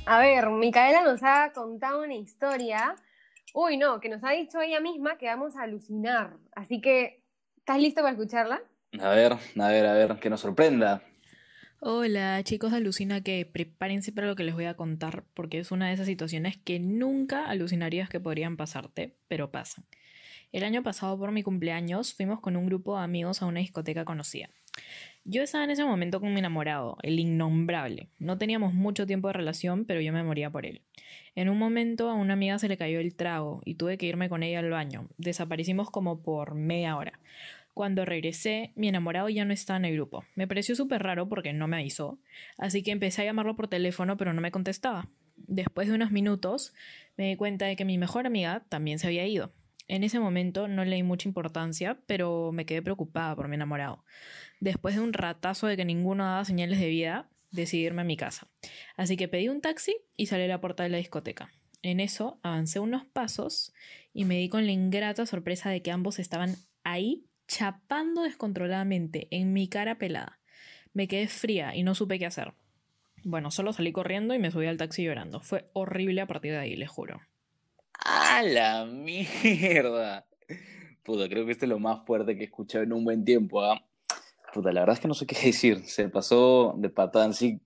A 0.06 0.20
ver, 0.20 0.50
Micaela 0.50 1.04
nos 1.04 1.22
ha 1.24 1.52
contado 1.54 2.04
una 2.04 2.16
historia. 2.16 2.96
Uy, 3.54 3.78
no, 3.78 4.00
que 4.00 4.10
nos 4.10 4.24
ha 4.24 4.32
dicho 4.32 4.60
ella 4.62 4.80
misma 4.80 5.18
que 5.18 5.28
vamos 5.28 5.56
a 5.56 5.64
alucinar. 5.64 6.38
Así 6.54 6.82
que, 6.82 7.24
¿estás 7.58 7.80
listo 7.80 8.02
para 8.02 8.14
escucharla? 8.14 8.62
A 9.00 9.10
ver, 9.10 9.34
a 9.34 9.68
ver, 9.68 9.86
a 9.86 9.94
ver, 9.94 10.20
que 10.20 10.30
nos 10.30 10.42
sorprenda. 10.42 11.04
Hola 11.82 12.44
chicos 12.44 12.72
de 12.72 12.78
Alucina 12.78 13.22
que 13.22 13.46
prepárense 13.46 14.12
para 14.12 14.28
lo 14.28 14.36
que 14.36 14.44
les 14.44 14.54
voy 14.54 14.66
a 14.66 14.74
contar 14.74 15.24
porque 15.34 15.60
es 15.60 15.72
una 15.72 15.88
de 15.88 15.94
esas 15.94 16.08
situaciones 16.08 16.58
que 16.58 16.78
nunca 16.78 17.46
alucinarías 17.46 18.10
que 18.10 18.20
podrían 18.20 18.58
pasarte, 18.58 19.16
pero 19.30 19.50
pasan. 19.50 19.86
El 20.52 20.64
año 20.64 20.82
pasado 20.82 21.18
por 21.20 21.32
mi 21.32 21.44
cumpleaños 21.44 22.16
fuimos 22.16 22.40
con 22.40 22.56
un 22.56 22.66
grupo 22.66 22.98
de 22.98 23.04
amigos 23.04 23.42
a 23.42 23.46
una 23.46 23.60
discoteca 23.60 24.04
conocida. 24.04 24.50
Yo 25.24 25.44
estaba 25.44 25.64
en 25.64 25.70
ese 25.70 25.84
momento 25.84 26.20
con 26.20 26.34
mi 26.34 26.40
enamorado, 26.40 26.98
el 27.04 27.20
innombrable. 27.20 28.10
No 28.18 28.40
teníamos 28.40 28.74
mucho 28.74 29.06
tiempo 29.06 29.28
de 29.28 29.34
relación, 29.34 29.86
pero 29.86 30.02
yo 30.02 30.12
me 30.12 30.24
moría 30.24 30.50
por 30.50 30.66
él. 30.66 30.82
En 31.36 31.50
un 31.50 31.60
momento 31.60 32.10
a 32.10 32.16
una 32.16 32.34
amiga 32.34 32.58
se 32.58 32.68
le 32.68 32.78
cayó 32.78 33.00
el 33.00 33.16
trago 33.16 33.62
y 33.64 33.76
tuve 33.76 34.00
que 34.00 34.08
irme 34.08 34.28
con 34.28 34.42
ella 34.42 34.60
al 34.60 34.72
baño. 34.72 35.08
Desaparecimos 35.18 35.92
como 35.92 36.24
por 36.24 36.56
media 36.56 36.98
hora. 36.98 37.20
Cuando 37.76 38.04
regresé, 38.04 38.74
mi 38.76 38.88
enamorado 38.88 39.30
ya 39.30 39.46
no 39.46 39.54
estaba 39.54 39.78
en 39.78 39.86
el 39.86 39.94
grupo. 39.94 40.26
Me 40.34 40.48
pareció 40.48 40.76
súper 40.76 41.04
raro 41.04 41.30
porque 41.30 41.54
no 41.54 41.68
me 41.68 41.78
avisó, 41.78 42.18
así 42.58 42.82
que 42.82 42.92
empecé 42.92 43.22
a 43.22 43.26
llamarlo 43.26 43.56
por 43.56 43.68
teléfono 43.68 44.18
pero 44.18 44.34
no 44.34 44.42
me 44.42 44.52
contestaba. 44.52 45.08
Después 45.36 45.88
de 45.88 45.94
unos 45.94 46.12
minutos, 46.12 46.74
me 47.18 47.28
di 47.28 47.36
cuenta 47.36 47.68
de 47.68 47.76
que 47.76 47.86
mi 47.86 47.98
mejor 47.98 48.26
amiga 48.26 48.66
también 48.68 48.98
se 48.98 49.08
había 49.08 49.28
ido. 49.28 49.54
En 49.90 50.04
ese 50.04 50.20
momento 50.20 50.68
no 50.68 50.86
le 50.86 50.96
di 50.96 51.04
mucha 51.04 51.28
importancia, 51.28 52.00
pero 52.06 52.52
me 52.54 52.68
quedé 52.68 52.84
preocupada 52.84 53.36
por 53.36 53.48
mi 53.48 53.56
enamorado. 53.56 54.06
Después 54.60 54.96
de 54.96 55.02
un 55.02 55.14
ratazo 55.14 55.66
de 55.66 55.76
que 55.76 55.84
ninguno 55.84 56.26
daba 56.26 56.46
señales 56.46 56.80
de 56.80 56.88
vida, 56.88 57.28
decidí 57.50 57.86
irme 57.86 58.04
a 58.04 58.06
mi 58.06 58.16
casa. 58.16 58.48
Así 58.98 59.18
que 59.18 59.28
pedí 59.28 59.50
un 59.50 59.62
taxi 59.62 59.98
y 60.16 60.28
salí 60.28 60.44
a 60.44 60.48
la 60.48 60.62
puerta 60.62 60.84
de 60.84 60.90
la 60.90 60.98
discoteca. 60.98 61.52
En 61.82 62.00
eso 62.00 62.40
avancé 62.44 62.80
unos 62.80 63.06
pasos 63.06 63.74
y 64.14 64.26
me 64.26 64.36
di 64.36 64.48
con 64.48 64.68
la 64.68 64.72
ingrata 64.72 65.26
sorpresa 65.26 65.72
de 65.72 65.82
que 65.82 65.92
ambos 65.92 66.20
estaban 66.20 66.56
ahí 66.84 67.26
chapando 67.48 68.22
descontroladamente 68.22 69.28
en 69.32 69.54
mi 69.54 69.68
cara 69.68 69.98
pelada. 69.98 70.40
Me 70.94 71.08
quedé 71.08 71.28
fría 71.28 71.76
y 71.76 71.82
no 71.82 71.96
supe 71.96 72.20
qué 72.20 72.28
hacer. 72.28 72.54
Bueno, 73.24 73.50
solo 73.50 73.74
salí 73.74 73.92
corriendo 73.92 74.36
y 74.36 74.40
me 74.40 74.52
subí 74.52 74.68
al 74.68 74.78
taxi 74.78 75.04
llorando. 75.04 75.42
Fue 75.42 75.68
horrible 75.74 76.22
a 76.22 76.28
partir 76.28 76.52
de 76.52 76.60
ahí, 76.60 76.76
les 76.76 76.90
juro. 76.90 77.22
¡A 78.40 78.44
la 78.44 78.86
mierda! 78.86 80.26
Puta, 81.04 81.28
creo 81.28 81.46
que 81.46 81.52
este 81.52 81.66
es 81.66 81.70
lo 81.70 81.80
más 81.80 82.06
fuerte 82.06 82.36
que 82.36 82.44
he 82.44 82.46
escuchado 82.46 82.84
en 82.84 82.94
un 82.94 83.04
buen 83.04 83.26
tiempo, 83.26 83.64
¿ah? 83.64 83.84
Puta, 84.54 84.72
la 84.72 84.82
verdad 84.82 84.94
es 84.96 85.00
que 85.00 85.08
no 85.08 85.16
sé 85.16 85.26
qué 85.26 85.36
decir. 85.46 85.84
Se 85.88 86.10
pasó 86.10 86.76
de 86.78 86.90
patán, 86.90 87.34
sí. 87.34 87.60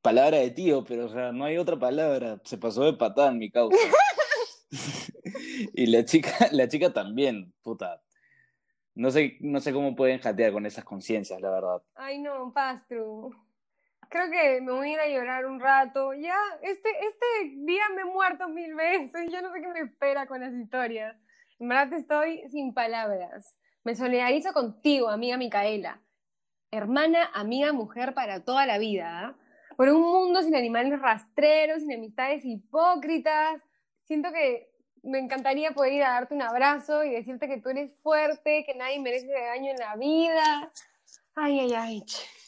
Palabra 0.00 0.38
de 0.38 0.50
tío, 0.52 0.84
pero 0.84 1.06
o 1.06 1.08
sea, 1.08 1.32
no 1.32 1.44
hay 1.44 1.58
otra 1.58 1.76
palabra. 1.76 2.40
Se 2.44 2.58
pasó 2.58 2.84
de 2.84 2.92
patán, 2.92 3.38
mi 3.38 3.50
causa. 3.50 3.76
y 5.74 5.86
la 5.86 6.04
chica, 6.04 6.30
la 6.52 6.68
chica 6.68 6.92
también, 6.92 7.52
puta. 7.62 8.00
No 8.94 9.10
sé, 9.10 9.36
no 9.40 9.60
sé 9.60 9.72
cómo 9.72 9.96
pueden 9.96 10.20
jatear 10.20 10.52
con 10.52 10.64
esas 10.64 10.84
conciencias, 10.84 11.40
la 11.40 11.50
verdad. 11.50 11.82
Ay, 11.96 12.20
no, 12.20 12.52
Pastru. 12.52 13.34
Creo 14.08 14.30
que 14.30 14.60
me 14.62 14.72
voy 14.72 14.88
a 14.88 14.92
ir 14.92 15.00
a 15.00 15.08
llorar 15.08 15.46
un 15.46 15.60
rato. 15.60 16.14
Ya, 16.14 16.38
este, 16.62 16.88
este 16.88 17.26
día 17.56 17.82
me 17.94 18.02
he 18.02 18.04
muerto 18.04 18.48
mil 18.48 18.74
veces. 18.74 19.30
Yo 19.30 19.42
no 19.42 19.52
sé 19.52 19.60
qué 19.60 19.68
me 19.68 19.80
espera 19.80 20.26
con 20.26 20.40
las 20.40 20.52
historias. 20.54 21.16
En 21.58 21.68
verdad 21.68 21.92
estoy 21.92 22.48
sin 22.48 22.72
palabras. 22.72 23.56
Me 23.84 23.94
solidarizo 23.94 24.52
contigo, 24.52 25.08
amiga 25.08 25.36
Micaela. 25.36 26.00
Hermana, 26.70 27.30
amiga, 27.34 27.72
mujer 27.72 28.14
para 28.14 28.44
toda 28.44 28.64
la 28.66 28.78
vida. 28.78 29.26
¿ah? 29.26 29.36
Por 29.76 29.88
un 29.90 30.00
mundo 30.00 30.42
sin 30.42 30.54
animales 30.54 31.00
rastreros, 31.00 31.80
sin 31.80 31.92
amistades 31.92 32.44
hipócritas. 32.44 33.60
Siento 34.04 34.32
que 34.32 34.70
me 35.02 35.18
encantaría 35.18 35.72
poder 35.72 35.92
ir 35.92 36.02
a 36.02 36.12
darte 36.12 36.34
un 36.34 36.42
abrazo 36.42 37.04
y 37.04 37.10
decirte 37.10 37.46
que 37.46 37.60
tú 37.60 37.68
eres 37.70 37.94
fuerte, 38.00 38.64
que 38.64 38.74
nadie 38.74 39.00
merece 39.00 39.28
daño 39.28 39.70
en 39.70 39.78
la 39.78 39.96
vida. 39.96 40.72
Ay, 41.40 41.60
ay, 41.60 41.72
ay. 41.74 42.04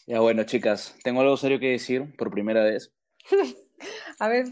Ya 0.07 0.19
bueno, 0.21 0.43
chicas, 0.43 0.97
tengo 1.05 1.21
algo 1.21 1.37
serio 1.37 1.61
que 1.61 1.69
decir 1.69 2.17
por 2.17 2.31
primera 2.31 2.65
vez. 2.65 2.93
A 4.19 4.29
ver, 4.29 4.47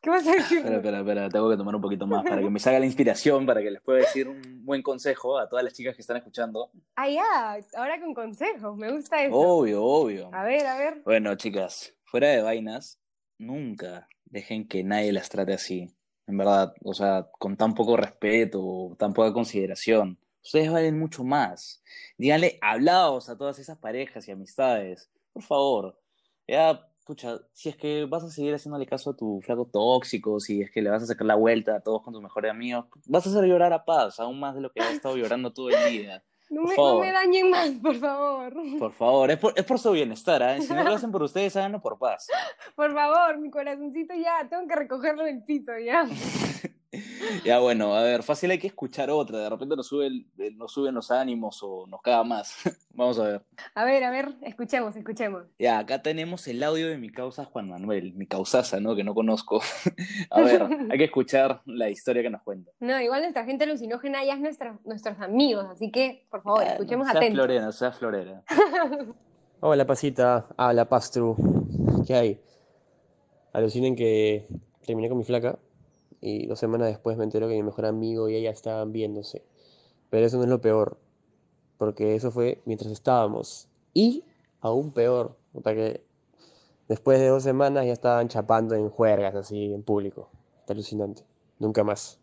¿Qué 0.00 0.10
vas 0.10 0.26
a 0.26 0.32
decir? 0.32 0.58
Espera, 0.58 0.76
espera, 0.76 0.98
espera, 0.98 1.28
tengo 1.28 1.48
que 1.48 1.56
tomar 1.56 1.76
un 1.76 1.80
poquito 1.80 2.08
más 2.08 2.24
para 2.24 2.42
que 2.42 2.50
me 2.50 2.58
salga 2.58 2.80
la 2.80 2.86
inspiración, 2.86 3.46
para 3.46 3.62
que 3.62 3.70
les 3.70 3.80
pueda 3.82 4.00
decir 4.00 4.28
un 4.28 4.64
buen 4.64 4.82
consejo 4.82 5.38
a 5.38 5.48
todas 5.48 5.64
las 5.64 5.74
chicas 5.74 5.94
que 5.94 6.00
están 6.00 6.16
escuchando. 6.16 6.72
Ah, 6.96 7.08
ya, 7.08 7.58
ahora 7.76 8.00
con 8.00 8.12
consejos, 8.12 8.76
me 8.76 8.90
gusta 8.90 9.22
eso. 9.22 9.36
Obvio, 9.36 9.82
obvio. 9.84 10.30
A 10.32 10.42
ver, 10.44 10.66
a 10.66 10.76
ver. 10.76 11.02
Bueno, 11.04 11.34
chicas, 11.36 11.94
fuera 12.04 12.28
de 12.28 12.42
vainas, 12.42 12.98
nunca 13.38 14.08
dejen 14.24 14.66
que 14.66 14.82
nadie 14.82 15.12
las 15.12 15.28
trate 15.28 15.52
así. 15.52 15.88
En 16.26 16.36
verdad, 16.36 16.74
o 16.82 16.94
sea, 16.94 17.28
con 17.38 17.56
tan 17.56 17.74
poco 17.74 17.96
respeto, 17.96 18.96
tan 18.98 19.12
poca 19.12 19.32
consideración. 19.32 20.18
Ustedes 20.42 20.72
valen 20.72 20.98
mucho 20.98 21.24
más. 21.24 21.82
Díganle 22.18 22.58
hablados 22.60 23.28
a 23.28 23.36
todas 23.36 23.58
esas 23.58 23.78
parejas 23.78 24.26
y 24.26 24.32
amistades. 24.32 25.10
Por 25.32 25.42
favor. 25.42 25.98
Ya, 26.48 26.88
pucha, 27.04 27.38
si 27.52 27.68
es 27.68 27.76
que 27.76 28.04
vas 28.04 28.24
a 28.24 28.30
seguir 28.30 28.54
haciéndole 28.54 28.86
caso 28.86 29.10
a 29.10 29.16
tu 29.16 29.40
flaco 29.40 29.68
tóxico, 29.72 30.40
si 30.40 30.62
es 30.62 30.70
que 30.70 30.82
le 30.82 30.90
vas 30.90 31.02
a 31.02 31.06
sacar 31.06 31.26
la 31.26 31.36
vuelta 31.36 31.76
a 31.76 31.80
todos 31.80 32.02
con 32.02 32.12
tus 32.12 32.22
mejores 32.22 32.50
amigos, 32.50 32.86
vas 33.06 33.26
a 33.26 33.30
hacer 33.30 33.44
llorar 33.44 33.72
a 33.72 33.84
paz, 33.84 34.18
aún 34.20 34.40
más 34.40 34.54
de 34.54 34.60
lo 34.60 34.72
que 34.72 34.80
has 34.80 34.92
estado 34.92 35.16
llorando 35.16 35.52
todo 35.52 35.70
el 35.70 35.90
día. 35.90 36.22
No 36.50 36.64
me, 36.64 36.76
no 36.76 36.98
me 36.98 37.10
dañen 37.10 37.48
más, 37.48 37.70
por 37.82 37.96
favor. 37.96 38.52
Por 38.78 38.92
favor, 38.92 39.30
es 39.30 39.38
por, 39.38 39.54
es 39.56 39.64
por 39.64 39.78
su 39.78 39.90
bienestar, 39.92 40.42
¿eh? 40.42 40.60
Si 40.60 40.70
no 40.70 40.84
lo 40.84 40.94
hacen 40.94 41.10
por 41.10 41.22
ustedes, 41.22 41.56
háganlo 41.56 41.80
por 41.80 41.98
paz. 41.98 42.28
Por 42.76 42.92
favor, 42.92 43.38
mi 43.38 43.50
corazoncito 43.50 44.12
ya, 44.12 44.46
tengo 44.50 44.68
que 44.68 44.76
recogerlo 44.76 45.24
del 45.24 45.42
piso 45.44 45.72
ya. 45.78 46.06
Ya 47.44 47.58
bueno, 47.60 47.94
a 47.94 48.02
ver, 48.02 48.22
fácil 48.22 48.50
hay 48.50 48.58
que 48.58 48.66
escuchar 48.66 49.10
otra, 49.10 49.38
de 49.38 49.48
repente 49.50 49.74
nos, 49.76 49.86
sube 49.86 50.06
el- 50.08 50.26
nos 50.58 50.72
suben 50.72 50.94
los 50.94 51.10
ánimos 51.10 51.58
o 51.62 51.86
nos 51.86 52.02
caga 52.02 52.22
más. 52.24 52.56
Vamos 52.94 53.18
a 53.18 53.24
ver. 53.24 53.42
A 53.74 53.84
ver, 53.84 54.04
a 54.04 54.10
ver, 54.10 54.34
escuchemos, 54.42 54.94
escuchemos. 54.96 55.44
Ya, 55.58 55.78
acá 55.78 56.02
tenemos 56.02 56.46
el 56.48 56.62
audio 56.62 56.88
de 56.88 56.98
mi 56.98 57.10
causa 57.10 57.46
Juan 57.46 57.68
Manuel, 57.70 58.12
mi 58.12 58.26
causaza, 58.26 58.78
¿no? 58.80 58.94
Que 58.94 59.02
no 59.04 59.14
conozco. 59.14 59.60
a 60.30 60.40
ver, 60.42 60.62
hay 60.90 60.98
que 60.98 61.04
escuchar 61.04 61.62
la 61.64 61.88
historia 61.88 62.22
que 62.22 62.28
nos 62.30 62.42
cuenta. 62.42 62.70
No, 62.80 63.00
igual 63.00 63.22
nuestra 63.22 63.44
gente 63.46 63.64
alucinógena 63.64 64.22
ya 64.24 64.34
es 64.34 64.40
nuestra, 64.40 64.78
nuestros 64.84 65.18
amigos, 65.20 65.64
así 65.70 65.90
que, 65.90 66.26
por 66.30 66.42
favor, 66.42 66.62
Ah, 66.64 66.72
escuchemos 66.72 67.06
sea 67.08 67.16
atentos. 67.16 67.36
florera, 67.38 67.72
sea 67.72 67.92
florera. 67.92 68.42
Hola, 69.60 69.86
pasita. 69.86 70.46
Habla, 70.56 70.88
Pastru. 70.88 71.36
¿Qué 72.06 72.14
hay? 72.14 72.40
Alucinen 73.54 73.96
que 73.96 74.46
terminé 74.84 75.08
con 75.08 75.16
mi 75.18 75.24
flaca 75.24 75.58
y 76.22 76.46
dos 76.46 76.60
semanas 76.60 76.88
después 76.88 77.18
me 77.18 77.24
entero 77.24 77.48
que 77.48 77.54
mi 77.54 77.62
mejor 77.64 77.84
amigo 77.84 78.28
y 78.28 78.36
ella 78.36 78.50
estaban 78.50 78.92
viéndose. 78.92 79.44
Pero 80.08 80.24
eso 80.24 80.36
no 80.38 80.44
es 80.44 80.48
lo 80.48 80.60
peor, 80.60 80.96
porque 81.78 82.14
eso 82.14 82.30
fue 82.30 82.62
mientras 82.64 82.92
estábamos. 82.92 83.68
Y 83.92 84.24
aún 84.60 84.92
peor, 84.92 85.36
puta 85.52 85.74
que 85.74 86.04
después 86.88 87.18
de 87.18 87.26
dos 87.26 87.42
semanas 87.42 87.86
ya 87.86 87.92
estaban 87.92 88.28
chapando 88.28 88.76
en 88.76 88.88
juergas 88.88 89.34
así 89.34 89.74
en 89.74 89.82
público. 89.82 90.30
Está 90.60 90.74
alucinante. 90.74 91.24
Nunca 91.58 91.82
más. 91.82 92.20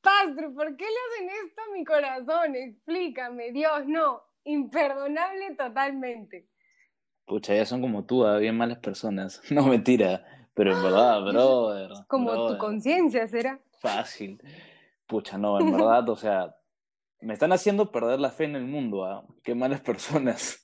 Pastro, 0.00 0.52
¿por 0.52 0.76
qué 0.76 0.84
le 0.84 1.26
hacen 1.26 1.46
esto 1.46 1.62
a 1.62 1.72
mi 1.72 1.84
corazón? 1.84 2.56
Explícame, 2.56 3.52
Dios, 3.52 3.86
no. 3.86 4.22
Imperdonable 4.44 5.54
totalmente. 5.56 6.48
Pucha, 7.24 7.54
ya 7.54 7.66
son 7.66 7.80
como 7.80 8.04
tú, 8.04 8.24
ah, 8.24 8.38
bien 8.38 8.56
malas 8.56 8.78
personas. 8.78 9.42
No, 9.50 9.66
mentira. 9.66 10.45
Pero 10.56 10.74
en 10.74 10.82
verdad, 10.82 11.22
brother. 11.22 11.90
Como 12.08 12.48
tu 12.48 12.56
conciencia 12.56 13.26
será. 13.28 13.60
Fácil. 13.78 14.40
Pucha, 15.06 15.36
no, 15.36 15.60
en 15.60 15.70
verdad, 15.70 16.08
o 16.08 16.16
sea, 16.16 16.56
me 17.20 17.34
están 17.34 17.52
haciendo 17.52 17.92
perder 17.92 18.18
la 18.18 18.30
fe 18.30 18.44
en 18.44 18.56
el 18.56 18.64
mundo, 18.64 19.04
¿ah? 19.04 19.22
Qué 19.42 19.54
malas 19.54 19.82
personas. 19.82 20.58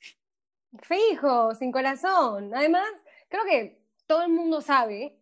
Fijo, 0.81 1.55
sin 1.55 1.71
corazón. 1.71 2.55
Además, 2.55 2.89
creo 3.29 3.45
que 3.45 3.83
todo 4.07 4.23
el 4.23 4.31
mundo 4.33 4.63
sabe 4.63 5.19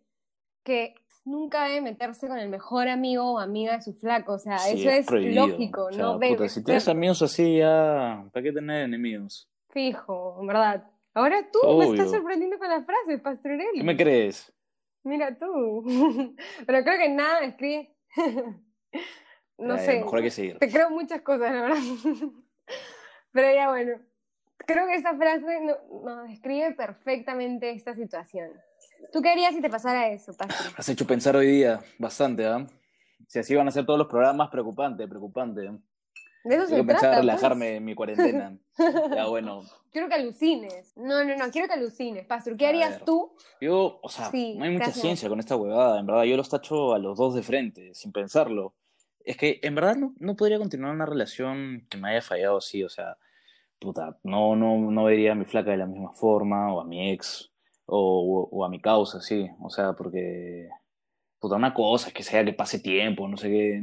que 0.63 0.95
nunca 1.25 1.65
debe 1.65 1.81
meterse 1.81 2.29
con 2.29 2.39
el 2.39 2.49
mejor 2.49 2.87
amigo 2.87 3.33
o 3.35 3.39
amiga 3.41 3.75
de 3.77 3.83
su 3.83 3.93
flaco. 3.93 4.35
O 4.35 4.39
sea, 4.39 4.59
Sí, 4.59 4.81
eso 4.81 4.91
es, 4.91 5.07
prohibido. 5.07 5.49
lógico, 5.49 5.87
O 5.87 5.93
sea, 5.93 6.05
no 6.05 6.21
puta, 6.21 6.49
si 6.49 6.63
tienes 6.63 6.87
amigos 6.87 7.21
así, 7.23 7.59
ya, 7.59 8.25
¿para 8.33 8.45
qué 8.45 8.53
tener 8.53 8.85
enemigos? 8.85 9.51
Fijo, 9.71 10.39
en 10.41 10.47
verdad. 10.47 10.85
Ahora 11.13 11.45
tú 11.53 11.59
me 11.77 11.87
estás 11.87 12.13
sorprendiendo 12.13 12.57
con 12.57 12.69
las 12.69 12.87
frases, 12.87 13.21
Pastorelli. 13.21 13.79
¿Qué 13.79 13.83
me 13.85 13.97
crees? 13.97 14.53
Mira 15.05 15.37
tú. 15.39 15.85
Pero 16.67 16.85
creo 16.85 16.99
que 16.99 17.09
nada 17.09 17.41
escribe. 17.41 17.95
no 19.59 19.79
sé. 19.79 20.01
Mejor 20.01 20.19
hay 20.19 20.25
que 20.25 20.31
seguir. 20.31 20.59
Te 20.59 20.71
creo 20.71 20.91
muchas 20.91 21.23
cosas, 21.23 21.53
la 21.53 21.63
verdad. 21.63 21.79
Pero 23.33 23.55
ya 23.55 23.69
bueno. 23.71 24.01
Creo 24.67 24.87
que 24.87 24.95
esta 24.95 25.17
frase 25.17 25.61
no- 25.63 26.05
nos 26.05 26.29
describe 26.29 26.73
perfectamente 26.73 27.71
esta 27.71 27.95
situación. 27.95 28.51
¿Tú 29.13 29.23
qué 29.23 29.31
harías 29.31 29.55
si 29.55 29.63
te 29.63 29.71
pasara 29.71 30.09
eso? 30.09 30.33
Has 30.77 30.89
hecho 30.89 31.07
pensar 31.07 31.35
hoy 31.35 31.47
día 31.47 31.81
bastante, 31.99 32.47
¿ah? 32.47 32.67
Si 33.27 33.39
así 33.39 33.55
van 33.55 33.69
a 33.69 33.71
ser 33.71 33.87
todos 33.87 33.99
los 33.99 34.09
programas, 34.09 34.51
preocupante, 34.51 35.09
preocupante. 35.09 35.71
De 36.45 36.55
eso 36.57 36.65
Tengo 36.65 36.69
se 36.69 36.75
que 36.77 36.85
pensar 36.85 37.01
trata. 37.01 37.17
en 37.17 37.21
relajarme 37.23 37.77
en 37.77 37.85
mi 37.85 37.95
cuarentena. 37.95 38.59
pues. 38.77 38.95
Ya, 39.15 39.27
bueno. 39.27 39.63
Quiero 39.93 40.09
que 40.09 40.15
alucines. 40.15 40.93
No, 40.97 41.23
no, 41.25 41.37
no, 41.37 41.51
quiero 41.51 41.67
que 41.69 41.75
alucines, 41.75 42.25
Pastor. 42.27 42.57
¿Qué 42.57 42.67
A 42.67 42.69
harías 42.71 42.91
ver. 42.93 43.05
tú? 43.05 43.33
Yo, 43.61 43.99
o 44.03 44.09
sea, 44.09 44.31
Sí, 44.31 44.55
no 44.57 44.65
hay 44.65 44.71
mucha 44.71 44.85
gracias. 44.85 45.03
ciencia 45.03 45.29
con 45.29 45.39
esta 45.41 45.57
huevada, 45.57 46.01
en 46.01 46.07
verdad. 46.07 46.23
Yo 46.25 46.37
los 46.37 46.49
tacho 46.49 46.95
a 46.95 46.99
los 46.99 47.19
dos 47.19 47.35
de 47.35 47.43
frente, 47.43 47.95
sin 47.95 48.13
pensarlo. 48.13 48.75
Es 49.25 49.37
que, 49.37 49.61
en 49.63 49.75
verdad, 49.75 49.97
no, 49.97 50.15
no 50.19 50.35
podría 50.37 50.59
continuar 50.59 50.95
una 50.95 51.05
relación 51.07 51.87
que 51.91 51.99
me 51.99 52.09
haya 52.11 52.23
fallado 52.23 52.57
así, 52.57 52.83
o 52.83 52.89
sea, 52.89 53.19
puta, 53.79 54.19
no, 54.23 54.57
no, 54.57 54.79
no 54.91 55.05
vería 55.05 55.33
a 55.33 55.35
mi 55.35 55.45
flaca 55.45 55.73
de 55.73 55.77
la 55.77 55.87
misma 55.87 56.13
forma, 56.13 56.73
o 56.73 56.81
a 56.81 56.85
mi 56.85 57.11
ex, 57.11 57.51
o, 57.87 58.49
o 58.51 58.65
a 58.65 58.69
mi 58.71 58.81
causa, 58.81 59.21
sí. 59.21 59.51
O 59.61 59.69
sea, 59.69 59.93
porque, 59.93 60.71
puta, 61.41 61.57
una 61.57 61.75
cosa 61.75 62.09
es 62.09 62.15
que 62.15 62.23
sea 62.23 62.45
que 62.45 62.53
pase 62.53 62.79
tiempo, 62.79 63.27
no 63.27 63.37
sé 63.37 63.49
qué, 63.49 63.83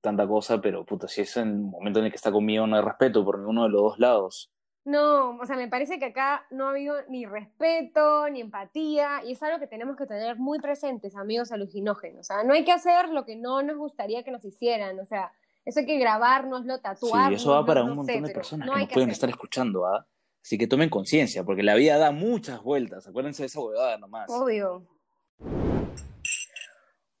tanta 0.00 0.26
cosa, 0.26 0.60
pero, 0.60 0.84
puta, 0.84 1.08
si 1.08 1.22
es 1.22 1.36
en 1.36 1.48
el 1.48 1.58
momento 1.58 1.98
en 1.98 2.06
el 2.06 2.10
que 2.12 2.16
está 2.16 2.30
conmigo, 2.30 2.66
no 2.66 2.76
hay 2.76 2.82
respeto 2.82 3.24
por 3.24 3.38
ninguno 3.38 3.64
de 3.64 3.70
los 3.70 3.82
dos 3.82 3.98
lados. 3.98 4.52
No, 4.84 5.38
o 5.38 5.46
sea, 5.46 5.56
me 5.56 5.68
parece 5.68 5.98
que 5.98 6.06
acá 6.06 6.44
no 6.50 6.66
ha 6.66 6.70
habido 6.70 6.96
ni 7.08 7.24
respeto, 7.24 8.28
ni 8.28 8.40
empatía, 8.40 9.22
y 9.24 9.32
es 9.32 9.42
algo 9.42 9.60
que 9.60 9.68
tenemos 9.68 9.96
que 9.96 10.06
tener 10.06 10.36
muy 10.38 10.58
presentes, 10.58 11.16
amigos 11.16 11.52
alucinógenos. 11.52 12.20
O 12.20 12.24
sea, 12.24 12.44
no 12.44 12.52
hay 12.52 12.64
que 12.64 12.72
hacer 12.72 13.08
lo 13.08 13.24
que 13.24 13.36
no 13.36 13.62
nos 13.62 13.76
gustaría 13.76 14.24
que 14.24 14.32
nos 14.32 14.44
hicieran, 14.44 14.98
o 14.98 15.06
sea, 15.06 15.32
eso 15.64 15.80
hay 15.80 15.86
que 15.86 15.98
grabárnoslo, 15.98 16.76
Sí, 16.76 16.82
tatuárnoslo, 16.82 17.36
eso 17.36 17.50
va 17.52 17.64
para 17.64 17.84
no 17.84 17.92
un 17.92 18.06
sé, 18.06 18.14
montón 18.14 18.22
de 18.24 18.34
personas 18.34 18.66
no 18.66 18.74
que 18.74 18.80
nos 18.80 18.92
pueden 18.92 19.10
estar 19.10 19.30
escuchando, 19.30 19.86
¿ah? 19.86 20.06
Así 20.42 20.58
que 20.58 20.66
tomen 20.66 20.90
conciencia, 20.90 21.44
porque 21.44 21.62
la 21.62 21.76
vida 21.76 21.96
da 21.98 22.10
muchas 22.10 22.60
vueltas. 22.64 23.06
Acuérdense 23.06 23.44
de 23.44 23.46
esa 23.46 23.60
huevada 23.60 23.96
nomás. 23.98 24.28
Obvio. 24.28 24.84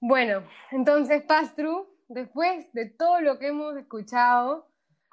Bueno, 0.04 0.42
entonces, 0.72 1.22
Pastru, 1.22 1.86
después 2.08 2.72
de 2.72 2.86
todo 2.86 3.20
lo 3.20 3.38
que 3.38 3.46
hemos 3.46 3.76
escuchado, 3.76 4.68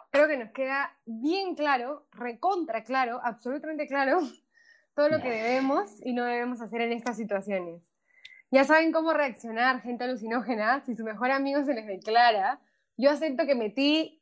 creo 0.09 0.27
que 0.27 0.35
nos 0.35 0.49
queda 0.49 0.97
bien 1.05 1.53
claro, 1.53 2.07
recontra 2.11 2.83
claro, 2.83 3.21
absolutamente 3.23 3.85
claro, 3.85 4.17
todo 4.95 5.09
lo 5.09 5.21
que 5.21 5.29
debemos 5.29 6.03
y 6.03 6.13
no 6.13 6.25
debemos 6.25 6.59
hacer 6.59 6.81
en 6.81 6.93
estas 6.93 7.17
situaciones. 7.17 7.83
Ya 8.49 8.63
saben 8.63 8.91
cómo 8.91 9.13
reaccionar, 9.13 9.79
gente 9.81 10.05
alucinógena, 10.05 10.79
si 10.79 10.95
su 10.95 11.03
mejor 11.03 11.29
amigo 11.29 11.63
se 11.63 11.75
les 11.75 11.85
declara. 11.85 12.59
Yo 12.97 13.11
acepto 13.11 13.45
que 13.45 13.53
metí 13.53 14.19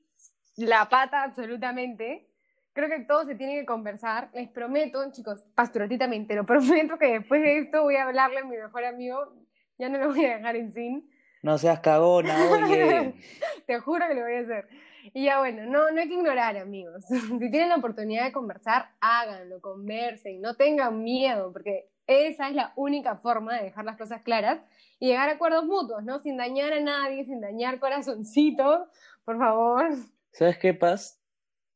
la 0.58 0.89
pata 0.89 1.23
absolutamente. 1.23 2.27
Creo 2.73 2.89
que 2.89 3.06
todo 3.06 3.23
se 3.23 3.36
tiene 3.36 3.56
que 3.58 3.65
conversar. 3.65 4.30
Les 4.34 4.49
prometo, 4.49 5.10
chicos, 5.13 5.45
Pastor, 5.56 5.84
a 5.84 5.88
ti 5.88 5.97
también, 5.97 6.27
te 6.27 6.36
lo 6.36 6.45
prometo 6.45 6.97
que 6.97 7.19
después 7.19 7.41
de 7.41 7.60
esto 7.60 7.84
voy 7.84 7.95
a 7.95 8.03
hablarle 8.03 8.39
a 8.39 8.43
mi 8.43 8.58
mejor 8.58 8.84
amigo. 8.84 9.46
Ya 9.80 9.90
no 9.90 9.98
lo 10.00 10.08
voy 10.10 10.26
a 10.26 10.38
dejar 10.38 10.56
en 10.56 10.72
sin. 10.72 11.10
No 11.44 11.58
seas 11.58 11.80
cagona, 11.82 12.36
oye. 12.50 13.13
Te 13.68 13.80
juro 13.80 14.08
que 14.08 14.16
lo 14.16 14.24
voy 14.24 14.34
a 14.34 14.40
hacer. 14.40 14.68
Y 15.13 15.26
ya 15.26 15.40
bueno, 15.40 15.66
no, 15.66 15.92
no 15.92 16.02
hay 16.02 16.08
que 16.08 16.16
ignorar, 16.16 16.58
amigos. 16.58 17.06
Si 17.10 17.52
tienen 17.52 17.70
la 17.70 17.76
oportunidad 17.78 18.26
de 18.26 18.32
conversar, 18.32 18.90
háganlo, 19.00 19.62
conversen, 19.62 20.42
no 20.42 20.56
tengan 20.56 21.04
miedo, 21.04 21.54
porque 21.54 21.90
esa 22.08 22.50
es 22.50 22.56
la 22.56 22.74
única 22.76 23.18
forma 23.18 23.56
de 23.58 23.66
dejar 23.66 23.86
las 23.86 23.98
cosas 23.98 24.22
claras 24.24 24.60
y 25.00 25.08
llegar 25.08 25.30
a 25.30 25.34
acuerdos 25.34 25.66
mutuos, 25.66 26.04
¿no? 26.04 26.20
Sin 26.20 26.38
dañar 26.38 26.74
a 26.74 26.80
nadie, 26.80 27.24
sin 27.26 27.40
dañar 27.40 27.80
corazoncitos, 27.80 28.88
por 29.24 29.38
favor. 29.38 29.94
¿Sabes 30.32 30.58
qué, 30.58 30.74
Paz? 30.74 31.22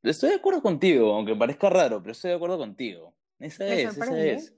Estoy 0.02 0.30
de 0.30 0.36
acuerdo 0.36 0.62
contigo, 0.62 1.14
aunque 1.14 1.36
parezca 1.36 1.70
raro, 1.70 2.02
pero 2.02 2.14
estoy 2.14 2.32
de 2.32 2.38
acuerdo 2.38 2.58
contigo. 2.58 3.14
Esa 3.40 3.68
es, 3.68 3.98
esa 3.98 4.20
es. 4.20 4.56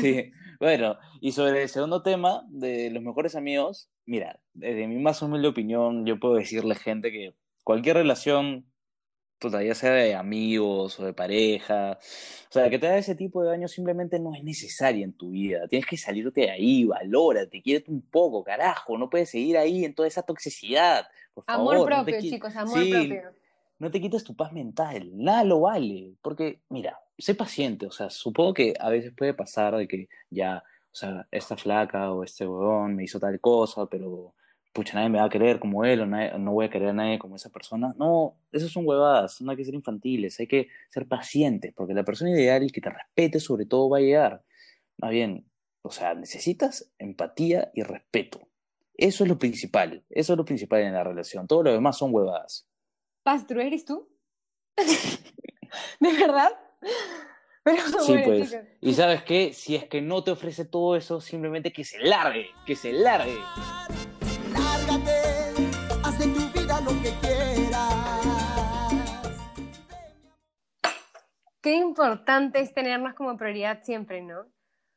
Sí, 0.00 0.32
bueno, 0.60 0.98
y 1.20 1.32
sobre 1.32 1.62
el 1.62 1.68
segundo 1.68 2.02
tema 2.02 2.44
de 2.48 2.90
los 2.90 3.02
mejores 3.02 3.34
amigos, 3.34 3.90
mira, 4.04 4.40
desde 4.54 4.86
mi 4.86 4.98
más 4.98 5.22
humilde 5.22 5.48
opinión, 5.48 6.06
yo 6.06 6.18
puedo 6.18 6.34
decirle 6.34 6.74
gente 6.74 7.10
que 7.10 7.34
cualquier 7.64 7.96
relación, 7.96 8.66
puta, 9.38 9.62
ya 9.62 9.74
sea 9.74 9.92
de 9.92 10.14
amigos 10.14 10.98
o 10.98 11.04
de 11.04 11.12
pareja, 11.12 11.98
o 12.00 12.52
sea, 12.52 12.70
que 12.70 12.78
te 12.78 12.86
haga 12.86 12.98
ese 12.98 13.14
tipo 13.14 13.42
de 13.42 13.50
daño 13.50 13.68
simplemente 13.68 14.18
no 14.18 14.34
es 14.34 14.42
necesaria 14.42 15.04
en 15.04 15.12
tu 15.12 15.30
vida. 15.30 15.68
Tienes 15.68 15.86
que 15.86 15.96
salirte 15.96 16.42
de 16.42 16.50
ahí, 16.50 16.84
valórate, 16.84 17.62
quiérete 17.62 17.90
un 17.90 18.02
poco, 18.02 18.44
carajo, 18.44 18.96
no 18.96 19.10
puedes 19.10 19.30
seguir 19.30 19.58
ahí 19.58 19.84
en 19.84 19.94
toda 19.94 20.08
esa 20.08 20.22
toxicidad. 20.22 21.06
Por 21.34 21.44
Amor 21.46 21.74
favor, 21.74 21.90
no 21.90 22.04
te 22.04 22.12
propio, 22.12 22.30
chicos, 22.30 22.56
amor 22.56 22.82
Sí, 22.82 22.90
propio. 22.90 23.45
No 23.78 23.90
te 23.90 24.00
quites 24.00 24.24
tu 24.24 24.34
paz 24.34 24.52
mental, 24.52 25.10
nada 25.14 25.44
lo 25.44 25.60
vale, 25.60 26.14
porque 26.22 26.60
mira, 26.70 26.98
sé 27.18 27.34
paciente, 27.34 27.86
o 27.86 27.90
sea, 27.90 28.10
supongo 28.10 28.54
que 28.54 28.74
a 28.78 28.90
veces 28.90 29.12
puede 29.16 29.34
pasar 29.34 29.76
de 29.76 29.86
que 29.88 30.08
ya, 30.30 30.62
o 30.92 30.94
sea, 30.94 31.26
esta 31.30 31.56
flaca 31.56 32.12
o 32.12 32.24
este 32.24 32.46
huevón 32.46 32.96
me 32.96 33.04
hizo 33.04 33.20
tal 33.20 33.40
cosa, 33.40 33.86
pero 33.86 34.34
pucha, 34.72 34.94
nadie 34.94 35.08
me 35.08 35.18
va 35.18 35.24
a 35.26 35.30
querer 35.30 35.58
como 35.58 35.84
él 35.84 36.00
o 36.02 36.06
nadie- 36.06 36.38
no 36.38 36.52
voy 36.52 36.66
a 36.66 36.70
querer 36.70 36.90
a 36.90 36.92
nadie 36.92 37.18
como 37.18 37.36
esa 37.36 37.48
persona. 37.50 37.94
No, 37.98 38.36
esas 38.52 38.70
son 38.70 38.86
huevadas, 38.86 39.40
no 39.40 39.50
hay 39.50 39.56
que 39.56 39.64
ser 39.64 39.74
infantiles, 39.74 40.38
hay 40.38 40.46
que 40.46 40.68
ser 40.90 41.06
pacientes, 41.08 41.72
porque 41.74 41.94
la 41.94 42.04
persona 42.04 42.30
ideal 42.30 42.62
y 42.62 42.70
que 42.70 42.80
te 42.82 42.90
respete 42.90 43.40
sobre 43.40 43.64
todo 43.66 43.88
va 43.88 43.98
a 43.98 44.00
llegar. 44.00 44.42
Más 44.98 45.10
bien, 45.10 45.46
o 45.82 45.90
sea, 45.90 46.14
necesitas 46.14 46.92
empatía 46.98 47.70
y 47.74 47.82
respeto. 47.82 48.40
Eso 48.94 49.24
es 49.24 49.28
lo 49.30 49.38
principal, 49.38 50.04
eso 50.10 50.32
es 50.34 50.36
lo 50.36 50.44
principal 50.44 50.82
en 50.82 50.92
la 50.94 51.04
relación. 51.04 51.46
Todo 51.46 51.62
lo 51.62 51.72
demás 51.72 51.96
son 51.98 52.14
huevadas. 52.14 52.66
Pastru, 53.26 53.60
¿eres 53.60 53.84
tú? 53.84 54.08
¿De 54.76 56.12
verdad? 56.12 56.52
Pero 57.64 57.82
Sí, 57.98 58.12
bueno, 58.12 58.24
pues. 58.24 58.50
chicos. 58.52 58.64
Y 58.80 58.94
sabes 58.94 59.24
qué, 59.24 59.52
si 59.52 59.74
es 59.74 59.82
que 59.86 60.00
no 60.00 60.22
te 60.22 60.30
ofrece 60.30 60.64
todo 60.64 60.94
eso, 60.94 61.20
simplemente 61.20 61.72
que 61.72 61.82
se 61.82 61.98
largue, 61.98 62.46
que 62.64 62.76
se 62.76 62.92
largue. 62.92 63.34
Lárgate, 64.52 65.10
haz 66.04 66.18
de 66.20 66.26
tu 66.26 66.56
vida 66.56 66.80
lo 66.82 66.90
que 67.02 67.12
quieras. 67.20 67.94
Qué 71.60 71.74
importante 71.74 72.60
es 72.60 72.72
tenernos 72.72 73.14
como 73.14 73.36
prioridad 73.36 73.82
siempre, 73.82 74.22
¿no? 74.22 74.46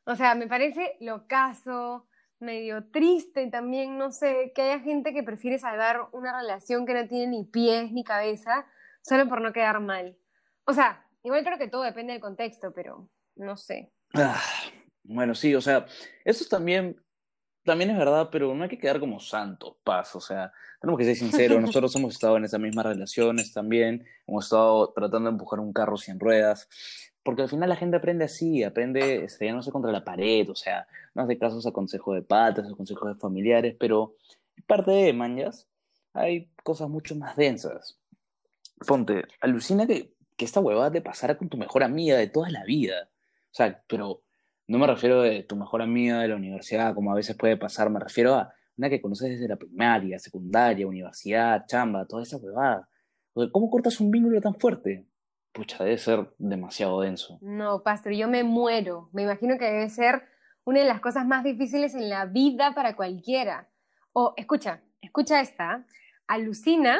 O 0.05 0.15
sea, 0.15 0.35
me 0.35 0.45
parece 0.45 0.97
locazo, 0.99 2.07
medio 2.39 2.85
triste 2.91 3.47
también, 3.47 3.97
no 3.97 4.11
sé, 4.11 4.51
que 4.55 4.61
haya 4.61 4.79
gente 4.79 5.13
que 5.13 5.23
prefiere 5.23 5.59
salvar 5.59 6.07
una 6.13 6.39
relación 6.39 6.85
que 6.85 6.93
no 6.93 7.07
tiene 7.07 7.27
ni 7.27 7.43
pies 7.43 7.91
ni 7.91 8.03
cabeza 8.03 8.65
solo 9.01 9.27
por 9.27 9.41
no 9.41 9.53
quedar 9.53 9.79
mal. 9.79 10.17
O 10.65 10.73
sea, 10.73 11.05
igual 11.23 11.43
creo 11.43 11.57
que 11.57 11.67
todo 11.67 11.83
depende 11.83 12.13
del 12.13 12.21
contexto, 12.21 12.73
pero 12.73 13.09
no 13.35 13.57
sé. 13.57 13.91
Ah, 14.13 14.41
bueno, 15.03 15.35
sí, 15.35 15.55
o 15.55 15.61
sea, 15.61 15.85
eso 16.23 16.45
también, 16.49 16.95
también 17.63 17.89
es 17.89 17.97
verdad, 17.97 18.29
pero 18.31 18.53
no 18.53 18.63
hay 18.63 18.69
que 18.69 18.77
quedar 18.77 18.99
como 18.99 19.19
santos, 19.19 19.77
paz, 19.83 20.15
o 20.15 20.21
sea, 20.21 20.51
tenemos 20.79 20.97
que 20.99 21.05
ser 21.05 21.15
sinceros, 21.15 21.61
nosotros 21.61 21.95
hemos 21.95 22.13
estado 22.13 22.37
en 22.37 22.45
esas 22.45 22.59
mismas 22.59 22.85
relaciones 22.85 23.53
también, 23.53 24.05
hemos 24.27 24.45
estado 24.45 24.91
tratando 24.93 25.29
de 25.29 25.33
empujar 25.33 25.59
un 25.59 25.73
carro 25.73 25.97
sin 25.97 26.19
ruedas, 26.19 26.69
porque 27.23 27.43
al 27.43 27.49
final 27.49 27.69
la 27.69 27.75
gente 27.75 27.97
aprende 27.97 28.25
así, 28.25 28.63
aprende 28.63 29.23
estrellándose 29.25 29.71
contra 29.71 29.91
la 29.91 30.03
pared, 30.03 30.49
o 30.49 30.55
sea, 30.55 30.87
no 31.13 31.23
hace 31.23 31.37
casos 31.37 31.65
a 31.65 31.71
consejos 31.71 32.15
de 32.15 32.21
patas, 32.21 32.67
a 32.67 32.75
consejos 32.75 33.07
de 33.09 33.19
familiares, 33.19 33.75
pero 33.79 34.15
parte 34.65 34.91
de 34.91 35.13
manjas, 35.13 35.67
hay 36.13 36.49
cosas 36.63 36.89
mucho 36.89 37.15
más 37.15 37.35
densas. 37.35 37.97
Ponte, 38.87 39.23
alucina 39.41 39.85
que, 39.85 40.13
que 40.37 40.45
esta 40.45 40.59
huevada 40.59 40.91
te 40.91 41.01
pasara 41.01 41.37
con 41.37 41.49
tu 41.49 41.57
mejor 41.57 41.83
amiga 41.83 42.17
de 42.17 42.27
toda 42.27 42.49
la 42.49 42.63
vida. 42.63 43.09
O 43.51 43.53
sea, 43.53 43.83
pero 43.87 44.21
no 44.67 44.77
me 44.77 44.87
refiero 44.87 45.21
de 45.21 45.43
tu 45.43 45.55
mejor 45.55 45.81
amiga 45.81 46.19
de 46.19 46.27
la 46.29 46.35
universidad, 46.35 46.93
como 46.93 47.11
a 47.11 47.15
veces 47.15 47.35
puede 47.35 47.57
pasar, 47.57 47.89
me 47.89 47.99
refiero 47.99 48.35
a 48.35 48.53
una 48.77 48.89
que 48.89 49.01
conoces 49.01 49.31
desde 49.31 49.47
la 49.47 49.57
primaria, 49.57 50.19
secundaria, 50.19 50.87
universidad, 50.87 51.65
chamba, 51.67 52.05
toda 52.05 52.23
esa 52.23 52.37
huevada. 52.37 52.87
¿Cómo 53.51 53.69
cortas 53.69 53.99
un 53.99 54.11
vínculo 54.11 54.39
tan 54.39 54.55
fuerte? 54.55 55.05
Pucha, 55.59 55.83
debe 55.83 55.97
ser 55.97 56.29
demasiado 56.37 57.01
denso. 57.01 57.37
No, 57.41 57.83
Pastru, 57.83 58.13
yo 58.13 58.29
me 58.29 58.43
muero. 58.45 59.09
Me 59.11 59.23
imagino 59.23 59.57
que 59.57 59.65
debe 59.65 59.89
ser 59.89 60.23
una 60.63 60.79
de 60.79 60.85
las 60.87 61.01
cosas 61.01 61.25
más 61.25 61.43
difíciles 61.43 61.95
en 61.95 62.07
la 62.09 62.25
vida 62.25 62.73
para 62.73 62.95
cualquiera. 62.95 63.67
O, 64.13 64.33
escucha, 64.37 64.79
escucha 65.01 65.41
esta. 65.41 65.85
Alucina 66.27 66.97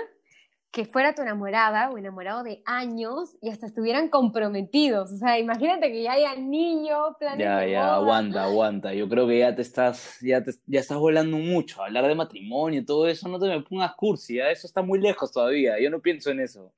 que 0.72 0.84
fuera 0.84 1.16
tu 1.16 1.22
enamorada 1.22 1.90
o 1.90 1.98
enamorado 1.98 2.44
de 2.44 2.62
años 2.66 3.38
y 3.42 3.50
hasta 3.50 3.66
estuvieran 3.66 4.10
comprometidos. 4.10 5.10
O 5.14 5.16
sea, 5.16 5.40
imagínate 5.40 5.90
que 5.92 6.04
ya 6.04 6.12
haya 6.12 6.36
niño, 6.36 7.16
planes 7.18 7.40
Ya, 7.40 7.60
de 7.60 7.72
ya, 7.72 7.80
boda. 7.86 7.96
aguanta, 7.96 8.44
aguanta. 8.44 8.94
Yo 8.94 9.08
creo 9.08 9.26
que 9.26 9.40
ya 9.40 9.56
te 9.56 9.62
estás, 9.62 10.18
ya 10.22 10.44
te, 10.44 10.52
ya 10.66 10.82
estás 10.82 10.98
volando 10.98 11.38
mucho. 11.38 11.82
Hablar 11.82 12.06
de 12.08 12.14
matrimonio 12.14 12.82
y 12.82 12.86
todo 12.86 13.08
eso, 13.08 13.30
no 13.30 13.40
te 13.40 13.48
me 13.48 13.62
pongas 13.62 13.94
cursi, 13.96 14.36
¿ya? 14.36 14.52
Eso 14.52 14.68
está 14.68 14.82
muy 14.82 15.00
lejos 15.00 15.32
todavía. 15.32 15.80
Yo 15.82 15.90
no 15.90 16.02
pienso 16.02 16.30
en 16.30 16.42
eso. 16.42 16.74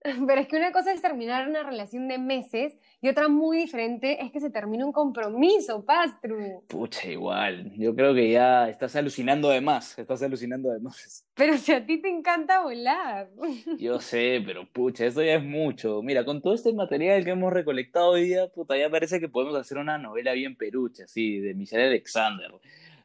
Pero 0.26 0.40
es 0.40 0.46
que 0.46 0.56
una 0.56 0.72
cosa 0.72 0.92
es 0.92 1.02
terminar 1.02 1.48
una 1.48 1.62
relación 1.62 2.06
de 2.08 2.18
meses 2.18 2.76
y 3.00 3.08
otra 3.08 3.28
muy 3.28 3.58
diferente 3.58 4.22
es 4.22 4.30
que 4.30 4.40
se 4.40 4.50
termine 4.50 4.84
un 4.84 4.92
compromiso, 4.92 5.84
Pastru. 5.84 6.62
Pucha, 6.68 7.10
igual. 7.10 7.72
Yo 7.76 7.94
creo 7.94 8.14
que 8.14 8.30
ya 8.30 8.68
estás 8.68 8.94
alucinando 8.96 9.48
de 9.48 9.60
más. 9.60 9.98
Estás 9.98 10.22
alucinando 10.22 10.70
de 10.70 10.80
más. 10.80 11.26
Pero 11.34 11.56
si 11.56 11.72
a 11.72 11.84
ti 11.84 12.00
te 12.00 12.08
encanta 12.08 12.62
volar. 12.62 13.30
Yo 13.78 14.00
sé, 14.00 14.42
pero 14.44 14.66
pucha, 14.72 15.06
esto 15.06 15.22
ya 15.22 15.34
es 15.34 15.44
mucho. 15.44 16.02
Mira, 16.02 16.24
con 16.24 16.42
todo 16.42 16.54
este 16.54 16.72
material 16.72 17.24
que 17.24 17.30
hemos 17.30 17.52
recolectado 17.52 18.10
hoy 18.10 18.24
día, 18.24 18.48
puta, 18.48 18.76
ya 18.76 18.90
parece 18.90 19.20
que 19.20 19.28
podemos 19.28 19.54
hacer 19.56 19.78
una 19.78 19.98
novela 19.98 20.32
bien 20.32 20.56
perucha, 20.56 21.04
así, 21.04 21.38
de 21.38 21.54
Michelle 21.54 21.86
Alexander. 21.86 22.50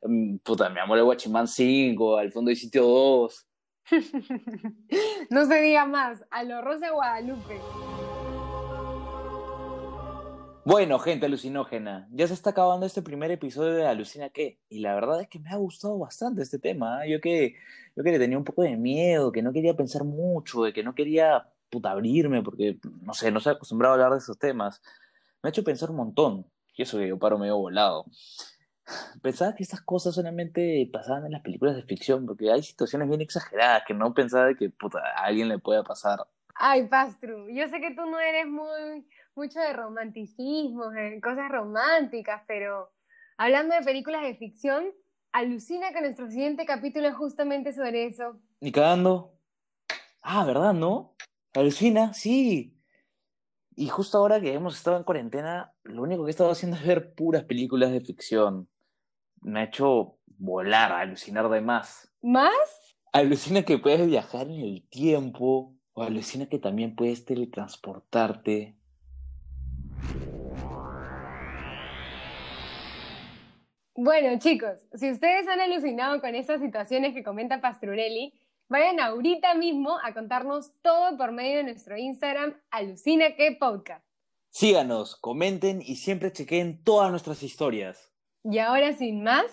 Mm, 0.02 0.38
Puta, 0.38 0.70
mi 0.70 0.80
amor, 0.80 0.98
el 0.98 1.04
Guachimán 1.04 1.48
5, 1.48 2.18
al 2.18 2.32
fondo 2.32 2.50
hay 2.50 2.56
sitio 2.56 2.84
2. 2.84 3.48
No 5.30 5.46
se 5.46 5.62
diga 5.62 5.86
más, 5.86 6.26
a 6.32 6.44
lo 6.44 6.62
Rosa 6.62 6.92
Guadalupe. 6.92 7.60
Bueno, 10.66 10.98
gente 10.98 11.26
alucinógena, 11.26 12.08
ya 12.12 12.26
se 12.26 12.34
está 12.34 12.52
acabando 12.52 12.86
este 12.86 13.02
primer 13.02 13.30
episodio 13.32 13.74
de 13.74 13.86
Alucina 13.86 14.30
qué. 14.30 14.60
Y 14.70 14.80
la 14.80 14.96
verdad 14.96 15.20
es 15.20 15.28
que 15.28 15.40
me 15.40 15.50
ha 15.50 15.58
gustado 15.58 16.00
bastante 16.00 16.42
este 16.42 16.58
tema. 16.58 17.06
¿eh? 17.06 17.12
Yo 17.12 17.20
que, 17.20 17.56
yo 17.98 18.04
que 18.04 18.12
le 18.12 18.20
tenía 18.20 18.38
un 18.38 18.46
poco 18.46 18.64
de 18.64 18.78
miedo, 18.78 19.34
que 19.34 19.42
no 19.42 19.52
quería 19.52 19.76
pensar 19.76 20.06
mucho, 20.06 20.64
de 20.64 20.72
que 20.72 20.82
no 20.82 20.96
quería 20.96 21.50
puta 21.70 21.92
abrirme, 21.92 22.42
porque 22.44 22.78
no 23.02 23.14
sé, 23.14 23.30
no 23.30 23.40
estoy 23.40 23.56
acostumbrado 23.56 23.94
a 23.94 23.96
hablar 23.96 24.12
de 24.14 24.20
esos 24.20 24.40
temas. 24.40 24.82
Me 25.42 25.48
ha 25.48 25.52
hecho 25.52 25.66
pensar 25.66 25.90
un 25.90 25.98
montón. 25.98 26.46
Y 26.76 26.84
eso 26.84 26.98
que 26.98 27.10
yo 27.10 27.20
paro 27.20 27.38
medio 27.38 27.58
volado. 27.58 28.06
Pensaba 29.22 29.56
que 29.56 29.64
estas 29.64 29.82
cosas 29.82 30.16
solamente 30.16 30.90
pasaban 30.92 31.26
en 31.26 31.32
las 31.32 31.42
películas 31.42 31.76
de 31.76 31.84
ficción, 31.84 32.26
porque 32.26 32.52
hay 32.52 32.62
situaciones 32.64 33.08
bien 33.08 33.22
exageradas 33.22 33.84
que 33.88 33.94
no 33.94 34.14
pensaba 34.14 34.54
que 34.56 34.70
puta, 34.70 35.00
a 35.00 35.26
alguien 35.26 35.48
le 35.48 35.60
pueda 35.60 35.84
pasar. 35.84 36.20
Ay, 36.56 36.88
Pastru, 36.88 37.50
yo 37.50 37.68
sé 37.68 37.80
que 37.80 37.96
tú 37.96 38.06
no 38.06 38.20
eres 38.20 38.46
muy 38.48 39.06
mucho 39.36 39.60
de 39.60 39.74
romanticismo, 39.74 40.90
de 40.90 41.20
cosas 41.22 41.50
románticas, 41.50 42.44
pero 42.48 42.92
hablando 43.38 43.76
de 43.76 43.82
películas 43.82 44.22
de 44.22 44.36
ficción, 44.36 44.92
alucina 45.32 45.92
que 45.92 46.02
nuestro 46.02 46.30
siguiente 46.30 46.66
capítulo 46.66 47.08
es 47.08 47.16
justamente 47.16 47.74
sobre 47.74 48.06
eso. 48.06 48.40
Ni 48.62 48.72
cagando. 48.72 49.34
Ah, 50.22 50.46
¿verdad, 50.46 50.74
no? 50.74 51.16
Alucina, 51.54 52.14
sí. 52.14 52.80
Y 53.76 53.88
justo 53.88 54.20
ahora 54.20 54.40
que 54.40 54.54
hemos 54.54 54.78
estado 54.78 54.98
en 54.98 55.04
cuarentena, 55.04 55.74
lo 55.84 56.04
único 56.04 56.24
que 56.24 56.30
he 56.30 56.32
estado 56.32 56.52
haciendo 56.52 56.78
es 56.78 56.86
ver 56.86 57.14
puras 57.16 57.44
películas 57.44 57.92
de 57.92 58.02
ficción. 58.02 58.70
Me 59.44 59.60
ha 59.60 59.64
hecho 59.64 60.18
volar, 60.38 60.92
alucinar 60.92 61.50
de 61.50 61.62
más. 61.62 62.12
¿Más? 62.22 62.52
Alucina 63.12 63.64
que 63.64 63.78
puedes 63.78 64.08
viajar 64.08 64.48
en 64.48 64.62
el 64.62 64.88
tiempo, 64.90 65.76
o 65.94 66.04
alucina 66.04 66.48
que 66.48 66.60
también 66.60 66.96
puedes 66.96 67.26
teletransportarte. 67.26 68.76
Bueno, 73.96 74.40
chicos, 74.40 74.80
si 74.94 75.12
ustedes 75.12 75.48
han 75.48 75.60
alucinado 75.60 76.20
con 76.20 76.34
estas 76.34 76.62
situaciones 76.62 77.14
que 77.14 77.24
comenta 77.24 77.62
Pastrurelli, 77.62 78.34
vayan 78.70 79.00
ahorita 79.00 79.54
mismo 79.56 80.00
a 80.04 80.14
contarnos 80.14 80.72
todo 80.82 81.16
por 81.18 81.32
medio 81.32 81.58
de 81.58 81.64
nuestro 81.64 81.98
Instagram, 81.98 82.56
Alucina 82.72 83.36
que 83.36 83.56
Podcast. 83.60 84.04
Síganos, 84.50 85.16
comenten 85.16 85.82
y 85.82 85.98
siempre 85.98 86.32
chequeen 86.32 86.84
todas 86.84 87.12
nuestras 87.12 87.44
historias. 87.44 88.13
Y 88.44 88.60
ahora, 88.60 88.94
sin 88.94 89.24
más, 89.24 89.46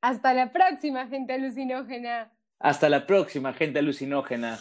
hasta 0.00 0.34
la 0.34 0.52
próxima, 0.52 1.06
gente 1.08 1.32
alucinógena. 1.32 2.32
Hasta 2.58 2.88
la 2.88 3.06
próxima, 3.06 3.52
gente 3.52 3.78
alucinógena. 3.78 4.58